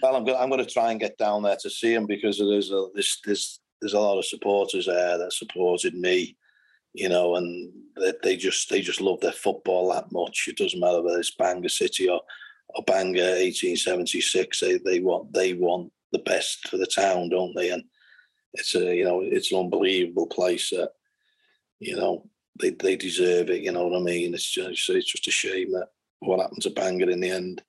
Well, 0.00 0.16
I'm, 0.16 0.24
I'm 0.32 0.48
going 0.48 0.64
to 0.64 0.70
try 0.70 0.90
and 0.90 1.00
get 1.00 1.18
down 1.18 1.42
there 1.42 1.58
to 1.60 1.68
see 1.68 1.92
him 1.92 2.06
because 2.06 2.38
there's 2.38 2.70
a, 2.70 2.86
there's, 2.94 3.20
there's, 3.26 3.60
there's 3.82 3.92
a 3.92 4.00
lot 4.00 4.16
of 4.16 4.24
supporters 4.24 4.86
there 4.86 5.18
that 5.18 5.32
supported 5.32 5.94
me. 5.94 6.36
you 6.94 7.08
know, 7.08 7.36
and 7.36 7.72
they, 7.96 8.12
they, 8.22 8.36
just 8.36 8.68
they 8.68 8.80
just 8.80 9.00
love 9.00 9.20
their 9.20 9.32
football 9.32 9.92
that 9.92 10.12
much. 10.12 10.46
It 10.48 10.56
doesn't 10.56 10.80
matter 10.80 11.02
whether 11.02 11.18
it's 11.18 11.34
Bangor 11.34 11.68
City 11.68 12.08
or 12.08 12.20
or 12.68 12.82
Bangor 12.86 13.22
1876. 13.22 14.60
They 14.60 14.78
they 14.78 15.00
want 15.00 15.32
they 15.32 15.54
want 15.54 15.90
the 16.12 16.18
best 16.18 16.68
for 16.68 16.76
the 16.76 16.86
town, 16.86 17.30
don't 17.30 17.54
they? 17.56 17.70
And 17.70 17.82
it's 18.54 18.74
a 18.74 18.94
you 18.94 19.04
know 19.04 19.20
it's 19.20 19.52
an 19.52 19.58
unbelievable 19.58 20.26
place 20.26 20.70
that 20.70 20.90
you 21.80 21.96
know 21.96 22.28
they 22.60 22.70
they 22.70 22.96
deserve 22.96 23.50
it. 23.50 23.62
You 23.62 23.72
know 23.72 23.86
what 23.86 23.98
I 23.98 24.02
mean? 24.02 24.34
It's 24.34 24.50
just 24.50 24.90
it's 24.90 25.12
just 25.12 25.28
a 25.28 25.30
shame 25.30 25.72
that 25.72 25.88
what 26.20 26.40
happened 26.40 26.62
to 26.62 26.70
Bangor 26.70 27.10
in 27.10 27.20
the 27.20 27.30
end. 27.30 27.62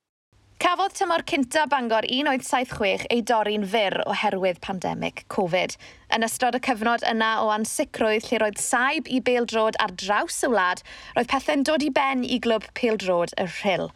Cafodd 0.59 0.93
tymor 0.93 1.23
cynta 1.25 1.65
Bangor 1.67 2.05
1976 2.07 3.07
ei 3.11 3.21
dorri'n 3.25 3.65
fyr 3.67 3.95
oherwydd 4.05 4.59
pandemig 4.63 5.23
Covid. 5.33 5.73
Yn 6.13 6.25
ystod 6.27 6.55
y 6.57 6.61
cyfnod 6.63 7.03
yna 7.09 7.31
o 7.43 7.49
ansicrwydd 7.51 8.27
lle 8.29 8.39
roedd 8.43 8.61
saib 8.61 9.09
i 9.09 9.19
beildrod 9.25 9.79
ar 9.83 9.95
draws 9.99 10.37
y 10.45 10.51
wlad, 10.53 10.83
roedd 11.17 11.31
pethau'n 11.33 11.65
dod 11.67 11.83
i 11.83 11.89
ben 11.97 12.23
i 12.23 12.39
glwb 12.43 12.69
peildrod 12.79 13.33
y 13.41 13.47
Rhyl. 13.49 13.89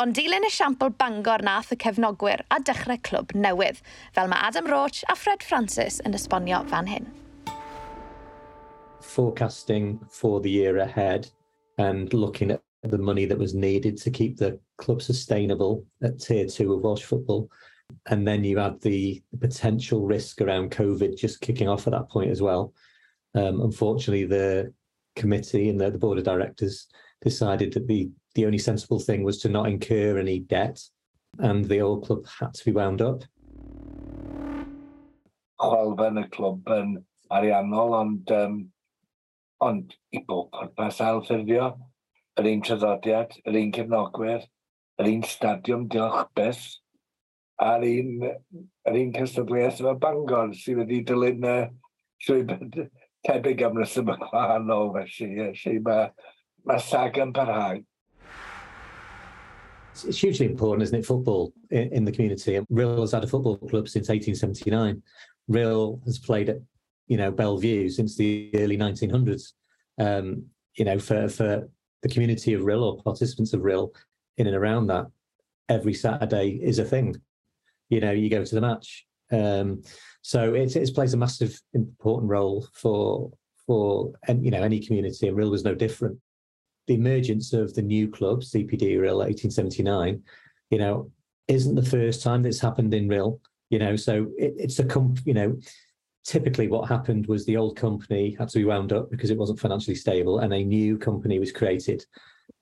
Ond 0.00 0.16
dilyn 0.16 0.46
esiampl 0.48 0.94
Bangor 1.02 1.44
nath 1.44 1.74
y 1.74 1.80
cefnogwyr 1.84 2.44
a 2.48 2.60
dechrau 2.62 3.00
clwb 3.08 3.34
newydd, 3.34 3.82
fel 4.16 4.30
mae 4.30 4.48
Adam 4.48 4.70
Roach 4.70 5.02
a 5.10 5.18
Fred 5.18 5.42
Francis 5.42 6.00
yn 6.06 6.16
esbonio 6.16 6.62
fan 6.70 6.88
hyn. 6.92 7.10
Forecasting 9.00 9.98
for 10.08 10.40
the 10.40 10.50
year 10.50 10.78
ahead 10.78 11.28
and 11.76 12.14
looking 12.14 12.50
at 12.50 12.62
the 12.90 12.98
money 12.98 13.24
that 13.24 13.38
was 13.38 13.54
needed 13.54 13.96
to 13.98 14.10
keep 14.10 14.36
the 14.36 14.58
club 14.78 15.00
sustainable 15.00 15.84
at 16.02 16.20
tier 16.20 16.46
two 16.46 16.72
of 16.72 16.82
Welsh 16.82 17.02
football. 17.02 17.48
And 18.06 18.26
then 18.26 18.44
you 18.44 18.58
add 18.58 18.80
the, 18.80 19.22
potential 19.40 20.06
risk 20.06 20.40
around 20.40 20.70
COVID 20.70 21.16
just 21.16 21.40
kicking 21.40 21.68
off 21.68 21.86
at 21.86 21.92
that 21.92 22.10
point 22.10 22.30
as 22.30 22.40
well. 22.40 22.72
Um, 23.34 23.60
unfortunately, 23.60 24.24
the 24.24 24.72
committee 25.16 25.68
and 25.68 25.80
the, 25.80 25.90
the, 25.90 25.98
board 25.98 26.18
of 26.18 26.24
directors 26.24 26.86
decided 27.20 27.72
that 27.72 27.86
the, 27.86 28.10
the 28.34 28.46
only 28.46 28.58
sensible 28.58 29.00
thing 29.00 29.22
was 29.22 29.38
to 29.38 29.48
not 29.48 29.68
incur 29.68 30.18
any 30.18 30.40
debt 30.40 30.80
and 31.38 31.64
the 31.64 31.80
old 31.80 32.06
club 32.06 32.24
had 32.38 32.54
to 32.54 32.64
be 32.64 32.72
wound 32.72 33.02
up. 33.02 33.24
Chwalfen 35.60 36.18
y 36.20 36.26
clwb 36.34 36.70
yn 36.74 36.94
ariannol, 37.32 37.94
ond, 37.96 38.30
um, 38.34 38.56
ond 39.64 39.94
i 40.12 40.20
bob 40.26 40.50
pwrpas 40.52 41.00
alffurfio, 41.04 41.72
yr 42.40 42.50
un 42.50 42.62
traddodiad, 42.66 43.36
yr 43.46 43.60
un 43.60 43.72
cefnogwyr, 43.74 44.42
yr 45.00 45.10
un 45.10 45.22
stadiwm 45.28 45.86
diolch 45.92 46.26
beth, 46.34 46.64
a'r 47.62 47.86
un, 47.86 48.28
yr 48.90 48.98
un 48.98 49.14
cystadleuaeth 49.14 49.82
yma 49.84 49.94
Bangor 50.02 50.54
sydd 50.58 50.80
wedi 50.82 51.00
dilyn 51.06 51.46
uh, 51.46 51.66
llwybyd 52.26 52.78
tebyg 53.24 53.62
am 53.64 53.78
rysym 53.78 54.10
y 54.10 54.16
gwahanol 54.20 54.92
felly, 54.96 55.50
felly 55.62 55.80
mae 55.86 56.08
ma 56.66 56.78
sag 56.82 57.20
yn 57.22 57.32
parhau. 57.36 57.82
It's 59.94 60.18
hugely 60.18 60.46
important, 60.46 60.82
isn't 60.82 60.98
it, 60.98 61.06
football 61.06 61.52
in, 61.70 61.88
in 61.92 62.04
the 62.04 62.10
community. 62.10 62.58
Real 62.68 63.00
has 63.00 63.12
had 63.12 63.22
a 63.22 63.28
football 63.28 63.56
club 63.56 63.88
since 63.88 64.08
1879. 64.08 65.00
Real 65.46 66.00
has 66.04 66.18
played 66.18 66.48
at, 66.48 66.56
you 67.06 67.16
know, 67.16 67.30
Bellevue 67.30 67.88
since 67.88 68.16
the 68.16 68.50
early 68.54 68.76
1900s. 68.76 69.52
Um, 69.98 70.46
you 70.74 70.84
know, 70.84 70.98
for, 70.98 71.28
for 71.28 71.68
the 72.04 72.08
community 72.10 72.52
of 72.52 72.62
Rill 72.62 72.84
or 72.84 73.02
participants 73.02 73.54
of 73.54 73.62
Rill 73.62 73.92
in 74.36 74.46
and 74.46 74.54
around 74.54 74.88
that, 74.88 75.06
every 75.70 75.94
Saturday 75.94 76.60
is 76.62 76.78
a 76.78 76.84
thing. 76.84 77.16
You 77.88 78.00
know, 78.00 78.12
you 78.12 78.28
go 78.28 78.44
to 78.44 78.54
the 78.54 78.60
match. 78.60 79.06
Um, 79.32 79.82
so 80.20 80.52
it, 80.52 80.76
it 80.76 80.94
plays 80.94 81.14
a 81.14 81.16
massive 81.16 81.58
important 81.72 82.30
role 82.30 82.68
for 82.74 83.32
for 83.66 84.12
and 84.28 84.44
you 84.44 84.50
know 84.50 84.62
any 84.62 84.80
community, 84.80 85.26
and 85.26 85.36
Rill 85.36 85.50
was 85.50 85.64
no 85.64 85.74
different. 85.74 86.18
The 86.86 86.94
emergence 86.94 87.54
of 87.54 87.72
the 87.72 87.82
new 87.82 88.10
club, 88.10 88.42
CPD 88.42 89.00
Rill, 89.00 89.18
1879, 89.18 90.22
you 90.68 90.78
know, 90.78 91.10
isn't 91.48 91.74
the 91.74 91.82
first 91.82 92.22
time 92.22 92.42
that's 92.42 92.60
happened 92.60 92.92
in 92.92 93.08
Rill. 93.08 93.40
You 93.70 93.78
know, 93.78 93.96
so 93.96 94.26
it, 94.36 94.52
it's 94.58 94.78
a 94.78 94.84
comp. 94.84 95.20
You 95.24 95.34
know, 95.34 95.58
typically 96.24 96.68
what 96.68 96.88
happened 96.88 97.26
was 97.26 97.44
the 97.44 97.56
old 97.56 97.76
company 97.76 98.34
had 98.38 98.48
to 98.48 98.58
be 98.58 98.64
wound 98.64 98.92
up 98.92 99.10
because 99.10 99.30
it 99.30 99.38
wasn't 99.38 99.60
financially 99.60 99.94
stable 99.94 100.38
and 100.38 100.52
a 100.52 100.64
new 100.64 100.96
company 100.96 101.38
was 101.38 101.52
created 101.52 102.04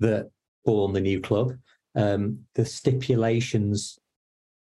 that 0.01 0.31
born 0.65 0.93
the 0.93 1.01
new 1.01 1.21
club. 1.21 1.53
Um, 1.95 2.41
the 2.55 2.65
stipulations 2.65 3.99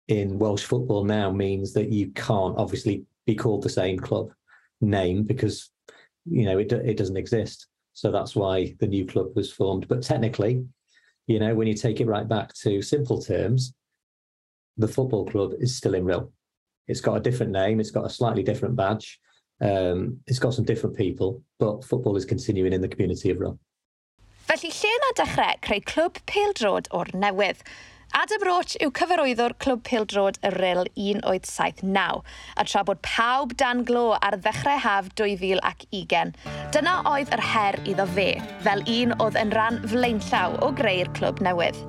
in 0.07 0.37
Welsh 0.37 0.63
football 0.63 1.03
now 1.03 1.31
means 1.31 1.73
that 1.73 1.89
you 1.89 2.11
can't 2.11 2.57
obviously 2.57 3.05
be 3.25 3.35
called 3.35 3.63
the 3.63 3.69
same 3.69 3.99
club 3.99 4.31
name 4.81 5.23
because 5.23 5.69
you 6.25 6.45
know 6.45 6.57
it, 6.57 6.71
it 6.71 6.97
doesn't 6.97 7.17
exist. 7.17 7.67
So 7.93 8.11
that's 8.11 8.35
why 8.35 8.75
the 8.79 8.87
new 8.87 9.05
club 9.05 9.27
was 9.35 9.51
formed. 9.51 9.87
But 9.87 10.01
technically, 10.01 10.65
you 11.27 11.39
know, 11.39 11.55
when 11.55 11.67
you 11.67 11.73
take 11.73 12.01
it 12.01 12.07
right 12.07 12.27
back 12.27 12.53
to 12.63 12.81
simple 12.81 13.21
terms, 13.21 13.73
the 14.77 14.87
football 14.87 15.25
club 15.25 15.53
is 15.59 15.75
still 15.75 15.93
in 15.93 16.05
real. 16.05 16.31
It's 16.91 17.01
got 17.01 17.15
a 17.15 17.21
different 17.21 17.53
name. 17.53 17.79
It's 17.79 17.91
got 17.91 18.05
a 18.05 18.09
slightly 18.09 18.43
different 18.43 18.75
badge. 18.75 19.19
Um, 19.61 20.17
it's 20.27 20.39
got 20.39 20.53
some 20.53 20.65
different 20.65 20.97
people, 20.97 21.41
but 21.57 21.85
football 21.85 22.17
is 22.17 22.25
continuing 22.25 22.73
in 22.73 22.81
the 22.81 22.87
community 22.87 23.29
of 23.29 23.37
Rhyl. 23.37 23.57
Felly 24.49 24.71
lle 24.75 24.91
na 25.03 25.11
dechrau 25.19 25.53
creu 25.67 25.79
clwb 25.91 26.19
peldrod 26.31 26.89
o'r 26.91 27.13
newydd? 27.23 27.61
Adam 28.13 28.43
Roach 28.43 28.73
yw 28.83 28.91
cyfarwyddwr 28.97 29.53
Clwb 29.63 29.85
Pildrod 29.87 30.39
y 30.43 30.49
Ryl 30.57 30.81
1879, 30.99 32.23
a 32.57 32.65
tra 32.67 32.81
bod 32.83 32.99
pawb 33.07 33.53
dan 33.61 33.85
glo 33.87 34.17
ar 34.19 34.35
ddechrau 34.35 34.81
haf 34.83 35.07
2020, 35.21 36.33
dyna 36.75 36.97
oedd 37.13 37.31
yr 37.37 37.45
her 37.53 37.79
iddo 37.87 38.07
fe, 38.17 38.27
fel 38.65 38.83
un 38.97 39.15
oedd 39.23 39.39
yn 39.39 39.55
rhan 39.55 39.79
flaenllaw 39.93 40.57
o 40.59 40.73
greu'r 40.81 41.13
clwb 41.15 41.39
newydd. 41.47 41.79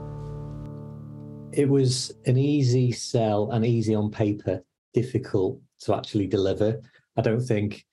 It 1.52 1.68
was 1.68 2.12
an 2.26 2.38
easy 2.38 2.92
sell 2.92 3.50
and 3.50 3.66
easy 3.66 3.96
on 3.98 4.12
paper 4.12 4.62
difficult 4.94 5.60
to 5.80 5.94
actually 5.94 6.26
deliver. 6.26 6.80
I 7.16 7.22
don't 7.22 7.40
think 7.40 7.84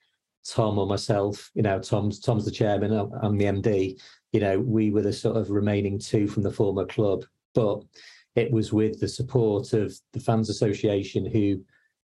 Tom 0.48 0.78
or 0.80 0.88
myself, 0.88 1.52
you 1.54 1.62
know, 1.62 1.80
Tom's 1.80 2.20
Tom's 2.20 2.46
the 2.46 2.52
chairman, 2.52 2.94
I'm 3.22 3.38
the 3.38 3.46
MD. 3.46 4.00
You 4.32 4.40
know, 4.40 4.60
we 4.60 4.92
were 4.92 5.02
the 5.02 5.14
sort 5.14 5.38
of 5.38 5.50
remaining 5.50 6.00
two 6.00 6.28
from 6.28 6.44
the 6.44 6.52
former 6.52 6.86
club, 6.86 7.26
but 7.54 7.82
it 8.36 8.52
was 8.52 8.72
with 8.72 9.00
the 9.00 9.08
support 9.08 9.74
of 9.74 9.94
the 10.14 10.20
fans 10.20 10.50
association 10.50 11.26
who 11.26 11.62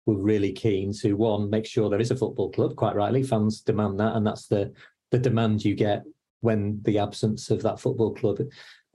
were 0.06 0.16
really 0.16 0.52
keen 0.52 0.92
to 0.92 1.14
one 1.14 1.50
make 1.50 1.66
sure 1.66 1.88
there 1.88 2.00
is 2.00 2.10
a 2.10 2.16
football 2.16 2.50
club 2.50 2.74
quite 2.76 2.96
rightly 2.96 3.22
fans 3.22 3.60
demand 3.60 4.00
that 4.00 4.16
and 4.16 4.26
that's 4.26 4.46
the 4.46 4.72
the 5.10 5.18
demand 5.18 5.64
you 5.64 5.74
get 5.74 6.02
when 6.40 6.80
the 6.84 6.98
absence 6.98 7.50
of 7.50 7.62
that 7.62 7.78
football 7.78 8.14
club 8.14 8.38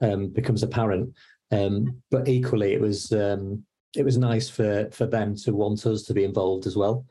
um, 0.00 0.28
becomes 0.28 0.62
apparent 0.62 1.12
um, 1.52 2.02
but 2.10 2.26
equally 2.28 2.72
it 2.72 2.80
was 2.80 3.12
um, 3.12 3.62
it 3.96 4.04
was 4.04 4.18
nice 4.18 4.48
for 4.48 4.88
for 4.90 5.06
them 5.06 5.34
to 5.34 5.54
want 5.54 5.86
us 5.86 6.02
to 6.02 6.14
be 6.14 6.24
involved 6.24 6.66
as 6.66 6.76
well 6.76 7.04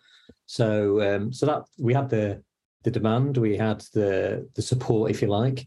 so 0.45 1.01
um, 1.01 1.33
so 1.33 1.45
that 1.45 1.63
we 1.79 1.93
had 1.93 2.09
the 2.09 2.41
the 2.83 2.91
demand 2.91 3.37
we 3.37 3.57
had 3.57 3.81
the 3.93 4.47
the 4.55 4.61
support 4.61 5.11
if 5.11 5.21
you 5.21 5.27
like 5.27 5.65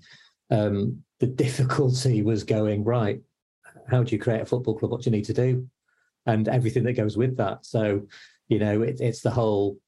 um, 0.50 1.02
the 1.20 1.26
difficulty 1.44 2.22
was 2.22 2.44
going 2.44 2.84
right 2.84 3.20
how 3.88 4.02
do 4.02 4.14
you 4.14 4.20
create 4.20 4.42
a 4.42 4.46
football 4.46 4.76
club? 4.78 4.90
What 4.90 5.02
do 5.02 5.10
you 5.10 5.16
need 5.16 5.24
to 5.26 5.32
do? 5.32 5.68
And 6.26 6.48
everything 6.48 6.84
that 6.84 6.94
goes 6.94 7.16
with 7.16 7.36
that. 7.38 7.64
So, 7.64 8.06
you 8.48 8.58
know, 8.58 8.82
it, 8.82 9.00
it's 9.00 9.20
the 9.20 9.30
whole 9.30 9.78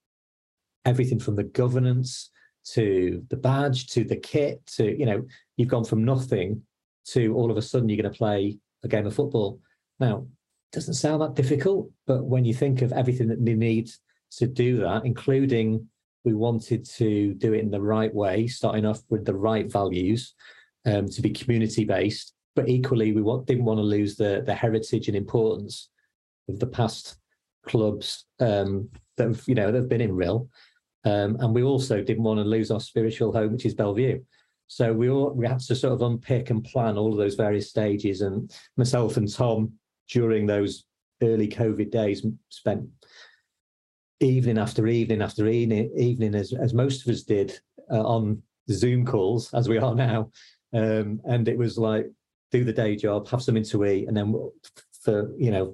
everything 0.84 1.20
from 1.20 1.36
the 1.36 1.44
governance 1.44 2.30
to 2.72 3.24
the 3.28 3.36
badge 3.36 3.88
to 3.88 4.04
the 4.04 4.16
kit 4.16 4.64
to, 4.66 4.98
you 4.98 5.06
know, 5.06 5.26
you've 5.56 5.68
gone 5.68 5.84
from 5.84 6.04
nothing 6.04 6.62
to 7.06 7.34
all 7.34 7.50
of 7.50 7.56
a 7.56 7.62
sudden 7.62 7.88
you're 7.88 8.00
going 8.00 8.12
to 8.12 8.16
play 8.16 8.58
a 8.82 8.88
game 8.88 9.06
of 9.06 9.14
football. 9.14 9.60
Now, 9.98 10.26
doesn't 10.72 10.94
sound 10.94 11.22
that 11.22 11.34
difficult, 11.34 11.90
but 12.06 12.24
when 12.24 12.44
you 12.44 12.54
think 12.54 12.82
of 12.82 12.92
everything 12.92 13.28
that 13.28 13.40
you 13.40 13.56
need 13.56 13.90
to 14.38 14.46
do 14.46 14.78
that, 14.78 15.04
including 15.04 15.86
we 16.24 16.34
wanted 16.34 16.84
to 16.84 17.34
do 17.34 17.54
it 17.54 17.60
in 17.60 17.70
the 17.70 17.80
right 17.80 18.14
way, 18.14 18.46
starting 18.46 18.86
off 18.86 19.00
with 19.08 19.24
the 19.24 19.34
right 19.34 19.70
values, 19.70 20.34
um, 20.86 21.08
to 21.08 21.22
be 21.22 21.30
community 21.30 21.84
based, 21.84 22.34
but 22.54 22.68
equally 22.68 23.12
we 23.12 23.22
want, 23.22 23.46
didn't 23.46 23.64
want 23.64 23.78
to 23.78 23.82
lose 23.82 24.16
the 24.16 24.42
the 24.46 24.54
heritage 24.54 25.08
and 25.08 25.16
importance 25.16 25.90
of 26.48 26.58
the 26.58 26.66
past 26.66 27.16
clubs 27.66 28.26
um, 28.40 28.88
that 29.16 29.28
have, 29.28 29.42
you 29.46 29.54
know 29.54 29.70
that 29.70 29.78
have 29.78 29.88
been 29.88 30.00
in 30.00 30.12
Rhyl, 30.12 30.48
um, 31.04 31.36
and 31.40 31.54
we 31.54 31.62
also 31.62 32.02
didn't 32.02 32.24
want 32.24 32.38
to 32.38 32.44
lose 32.44 32.70
our 32.70 32.80
spiritual 32.80 33.32
home, 33.32 33.52
which 33.52 33.66
is 33.66 33.74
Bellevue. 33.74 34.20
So 34.68 34.92
we 34.92 35.10
all 35.10 35.32
we 35.32 35.46
had 35.46 35.58
to 35.60 35.74
sort 35.74 35.94
of 35.94 36.02
unpick 36.02 36.50
and 36.50 36.62
plan 36.64 36.96
all 36.96 37.12
of 37.12 37.18
those 37.18 37.34
various 37.34 37.68
stages. 37.68 38.20
And 38.20 38.54
myself 38.76 39.16
and 39.16 39.30
Tom 39.32 39.72
during 40.10 40.46
those 40.46 40.84
early 41.22 41.48
COVID 41.48 41.90
days 41.90 42.24
spent 42.48 42.86
evening 44.20 44.58
after 44.58 44.86
evening 44.86 45.22
after 45.22 45.46
evening, 45.48 45.90
evening 45.96 46.34
as 46.34 46.52
as 46.52 46.74
most 46.74 47.02
of 47.02 47.12
us 47.12 47.22
did 47.22 47.58
uh, 47.90 48.02
on 48.02 48.42
Zoom 48.70 49.04
calls 49.04 49.52
as 49.54 49.68
we 49.68 49.78
are 49.78 49.94
now. 49.94 50.30
Um, 50.72 51.20
and 51.24 51.48
it 51.48 51.58
was 51.58 51.78
like 51.78 52.06
do 52.52 52.64
the 52.64 52.72
day 52.72 52.96
job, 52.96 53.28
have 53.28 53.42
something 53.42 53.64
to 53.64 53.84
eat, 53.84 54.08
and 54.08 54.16
then 54.16 54.34
for 55.02 55.32
you 55.38 55.50
know 55.50 55.72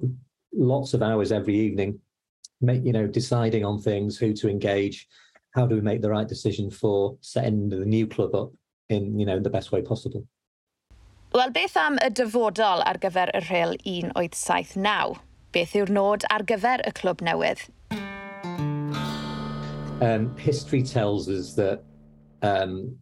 lots 0.53 0.93
of 0.93 1.03
hours 1.03 1.31
every 1.31 1.55
evening, 1.55 1.99
make 2.61 2.83
you 2.83 2.93
know 2.93 3.07
deciding 3.07 3.65
on 3.65 3.79
things, 3.79 4.17
who 4.17 4.33
to 4.33 4.49
engage, 4.49 5.07
how 5.51 5.65
do 5.65 5.75
we 5.75 5.81
make 5.81 6.01
the 6.01 6.09
right 6.09 6.27
decision 6.27 6.71
for 6.71 7.17
setting 7.21 7.69
the 7.69 7.85
new 7.85 8.07
club 8.07 8.33
up 8.35 8.51
in 8.89 9.19
you 9.19 9.25
know 9.25 9.39
the 9.39 9.49
best 9.49 9.71
way 9.71 9.81
possible. 9.81 10.25
Wel, 11.35 11.51
beth 11.51 11.75
am 11.75 11.97
y 11.99 12.07
dyfodol 12.15 12.79
ar 12.87 12.97
gyfer 13.03 13.27
y 13.35 13.39
rheil 13.43 13.73
1879? 13.83 15.17
Beth 15.51 15.73
yw'r 15.75 15.89
nod 15.91 16.23
ar 16.31 16.45
gyfer 16.47 16.79
y 16.87 16.93
clwb 16.95 17.23
newydd? 17.27 17.65
Um, 19.99 20.29
history 20.37 20.81
tells 20.83 21.27
us 21.27 21.53
that 21.55 21.83
um, 22.43 22.95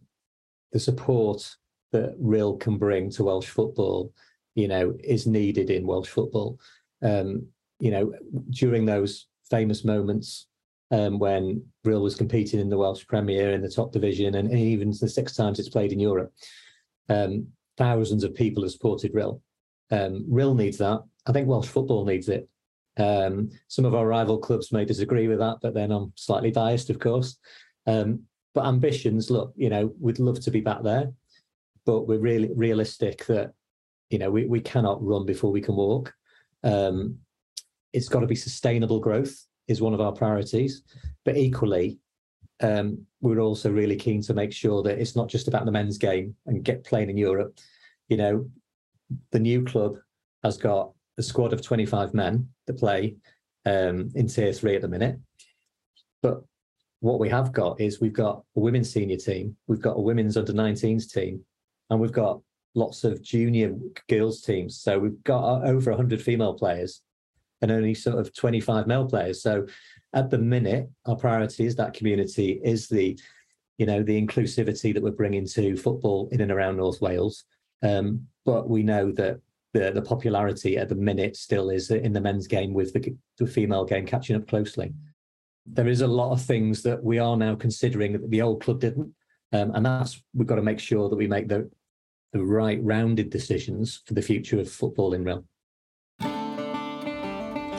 the 0.72 0.80
support 0.80 1.46
that 1.92 2.16
Real 2.18 2.56
can 2.56 2.78
bring 2.78 3.10
to 3.10 3.22
Welsh 3.22 3.48
football, 3.48 4.12
you 4.56 4.66
know, 4.66 4.96
is 5.04 5.28
needed 5.28 5.70
in 5.70 5.86
Welsh 5.86 6.08
football. 6.08 6.58
Um, 7.02 7.46
you 7.78 7.92
know, 7.92 8.12
during 8.50 8.86
those 8.86 9.28
famous 9.48 9.84
moments 9.84 10.48
um, 10.90 11.20
when 11.20 11.64
Real 11.84 12.02
was 12.02 12.16
competing 12.16 12.58
in 12.58 12.70
the 12.70 12.78
Welsh 12.78 13.06
Premier 13.06 13.52
in 13.52 13.62
the 13.62 13.70
top 13.70 13.92
division 13.92 14.34
and, 14.34 14.50
and 14.50 14.58
even 14.58 14.90
the 14.90 15.08
six 15.08 15.36
times 15.36 15.60
it's 15.60 15.68
played 15.68 15.92
in 15.92 16.00
Europe, 16.00 16.32
um, 17.08 17.46
thousands 17.76 18.24
of 18.24 18.34
people 18.34 18.62
have 18.62 18.72
supported 18.72 19.12
Rhyl. 19.12 19.40
Um, 19.90 20.24
Rhyl 20.28 20.54
needs 20.54 20.78
that. 20.78 21.02
I 21.26 21.32
think 21.32 21.48
Welsh 21.48 21.68
football 21.68 22.04
needs 22.04 22.28
it. 22.28 22.48
Um, 22.98 23.50
some 23.68 23.84
of 23.84 23.94
our 23.94 24.06
rival 24.06 24.38
clubs 24.38 24.72
may 24.72 24.84
disagree 24.84 25.28
with 25.28 25.38
that, 25.38 25.58
but 25.60 25.74
then 25.74 25.92
I'm 25.92 26.12
slightly 26.16 26.50
biased, 26.50 26.88
of 26.90 26.98
course. 26.98 27.36
Um, 27.86 28.22
but 28.54 28.64
ambitions, 28.64 29.30
look, 29.30 29.52
you 29.54 29.68
know, 29.68 29.92
we'd 30.00 30.18
love 30.18 30.40
to 30.40 30.50
be 30.50 30.60
back 30.60 30.82
there 30.82 31.12
but 31.86 32.02
we're 32.02 32.18
really 32.18 32.50
realistic 32.54 33.24
that 33.26 33.52
you 34.10 34.18
know 34.18 34.30
we, 34.30 34.44
we 34.44 34.60
cannot 34.60 35.02
run 35.02 35.24
before 35.24 35.52
we 35.52 35.62
can 35.62 35.76
walk. 35.76 36.12
Um, 36.62 37.18
it's 37.92 38.08
got 38.08 38.20
to 38.20 38.26
be 38.26 38.34
sustainable 38.34 39.00
growth 39.00 39.34
is 39.68 39.80
one 39.80 39.94
of 39.94 40.00
our 40.00 40.12
priorities, 40.12 40.82
but 41.24 41.36
equally, 41.36 41.98
um, 42.60 43.06
we're 43.20 43.40
also 43.40 43.70
really 43.70 43.96
keen 43.96 44.22
to 44.22 44.34
make 44.34 44.52
sure 44.52 44.82
that 44.82 44.98
it's 44.98 45.16
not 45.16 45.28
just 45.28 45.48
about 45.48 45.64
the 45.64 45.72
men's 45.72 45.98
game 45.98 46.34
and 46.46 46.64
get 46.64 46.84
playing 46.84 47.10
in 47.10 47.16
Europe. 47.16 47.58
You 48.08 48.16
know, 48.16 48.50
the 49.32 49.38
new 49.38 49.64
club 49.64 49.96
has 50.42 50.56
got 50.56 50.92
a 51.18 51.22
squad 51.22 51.52
of 51.52 51.62
25 51.62 52.14
men 52.14 52.48
that 52.66 52.78
play 52.78 53.16
um, 53.64 54.10
in 54.14 54.28
tier 54.28 54.52
three 54.52 54.76
at 54.76 54.82
the 54.82 54.88
minute. 54.88 55.18
But 56.22 56.42
what 57.00 57.20
we 57.20 57.28
have 57.28 57.52
got 57.52 57.80
is 57.80 58.00
we've 58.00 58.12
got 58.12 58.42
a 58.56 58.60
women's 58.60 58.90
senior 58.90 59.16
team, 59.16 59.56
we've 59.66 59.82
got 59.82 59.98
a 59.98 60.00
women's 60.00 60.36
under 60.36 60.52
19s 60.52 61.12
team, 61.12 61.44
and 61.90 62.00
we've 62.00 62.12
got 62.12 62.40
lots 62.74 63.04
of 63.04 63.22
junior 63.22 63.74
girls 64.08 64.42
teams. 64.42 64.80
So 64.80 64.98
we've 64.98 65.22
got 65.24 65.64
over 65.64 65.90
100 65.90 66.20
female 66.20 66.54
players 66.54 67.02
and 67.62 67.70
only 67.70 67.94
sort 67.94 68.18
of 68.18 68.34
25 68.34 68.86
male 68.86 69.06
players. 69.06 69.42
So 69.42 69.66
at 70.16 70.30
the 70.30 70.38
minute, 70.38 70.88
our 71.04 71.14
priority 71.14 71.66
is 71.66 71.76
that 71.76 71.92
community, 71.92 72.58
is 72.64 72.88
the, 72.88 73.16
you 73.76 73.84
know, 73.84 74.02
the 74.02 74.20
inclusivity 74.20 74.92
that 74.92 75.02
we're 75.02 75.10
bringing 75.10 75.46
to 75.46 75.76
football 75.76 76.28
in 76.32 76.40
and 76.40 76.50
around 76.50 76.78
North 76.78 77.00
Wales. 77.02 77.44
Um, 77.82 78.26
but 78.46 78.68
we 78.68 78.82
know 78.82 79.12
that 79.12 79.40
the, 79.74 79.92
the 79.92 80.00
popularity 80.00 80.78
at 80.78 80.88
the 80.88 80.94
minute 80.94 81.36
still 81.36 81.68
is 81.68 81.90
in 81.90 82.14
the 82.14 82.20
men's 82.20 82.46
game 82.46 82.72
with 82.72 82.94
the, 82.94 83.14
the 83.36 83.46
female 83.46 83.84
game 83.84 84.06
catching 84.06 84.36
up 84.36 84.48
closely. 84.48 84.94
There 85.66 85.86
is 85.86 86.00
a 86.00 86.06
lot 86.06 86.32
of 86.32 86.40
things 86.40 86.82
that 86.84 87.04
we 87.04 87.18
are 87.18 87.36
now 87.36 87.54
considering 87.54 88.12
that 88.12 88.30
the 88.30 88.40
old 88.40 88.62
club 88.62 88.80
didn't. 88.80 89.12
Um, 89.52 89.72
and 89.74 89.84
that's 89.84 90.22
we've 90.34 90.46
got 90.46 90.56
to 90.56 90.62
make 90.62 90.80
sure 90.80 91.08
that 91.10 91.16
we 91.16 91.26
make 91.26 91.48
the 91.48 91.70
the 92.32 92.42
right 92.42 92.82
rounded 92.82 93.30
decisions 93.30 94.02
for 94.06 94.14
the 94.14 94.22
future 94.22 94.58
of 94.58 94.70
football 94.70 95.14
in 95.14 95.24
Rhyl. 95.24 95.44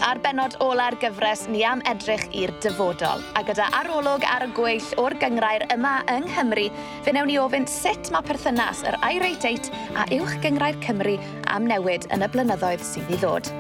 a'r 0.08 0.20
benod 0.24 0.56
ola'r 0.64 0.96
gyfres 1.02 1.48
ni 1.52 1.64
am 1.68 1.82
edrych 1.90 2.24
i'r 2.32 2.54
dyfodol. 2.64 3.24
A 3.36 3.42
gyda 3.48 3.66
arolwg 3.76 4.24
ar 4.28 4.46
y 4.46 4.50
gweill 4.56 4.94
o'r 5.02 5.16
gyngrair 5.20 5.66
yma 5.74 5.98
yng 6.14 6.30
Nghymru, 6.30 6.68
fe 7.04 7.14
newn 7.16 7.28
ni 7.28 7.36
ofyn 7.42 7.68
sut 7.68 8.12
mae 8.14 8.24
perthynas 8.28 8.86
yr 8.88 8.96
iRadiate 9.04 9.74
a 10.00 10.08
Uwch 10.16 10.38
Gyngrair 10.46 10.80
Cymru 10.86 11.18
am 11.52 11.68
newid 11.68 12.08
yn 12.16 12.24
y 12.24 12.32
blynyddoedd 12.32 12.86
sydd 12.88 13.12
i 13.12 13.20
ddod. 13.20 13.52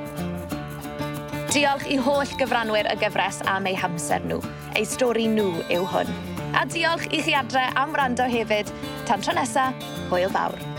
Diolch 1.51 1.87
i 1.91 1.99
holl 2.07 2.37
gyfranwyr 2.39 2.91
y 2.93 2.95
gyfres 3.01 3.41
am 3.51 3.67
eu 3.67 3.75
hamser 3.83 4.23
nhw. 4.29 4.39
Eu 4.77 4.87
stori 4.87 5.27
nhw 5.31 5.51
yw 5.73 5.83
hwn. 5.91 6.15
A 6.55 6.63
diolch 6.69 7.09
i 7.11 7.23
chi 7.25 7.35
adre 7.35 7.67
am 7.75 7.95
wrando 7.95 8.27
hefyd. 8.31 8.71
Tan 9.09 9.23
tro 9.23 9.35
nesa, 9.35 9.71
hwyl 10.11 10.31
fawr. 10.31 10.76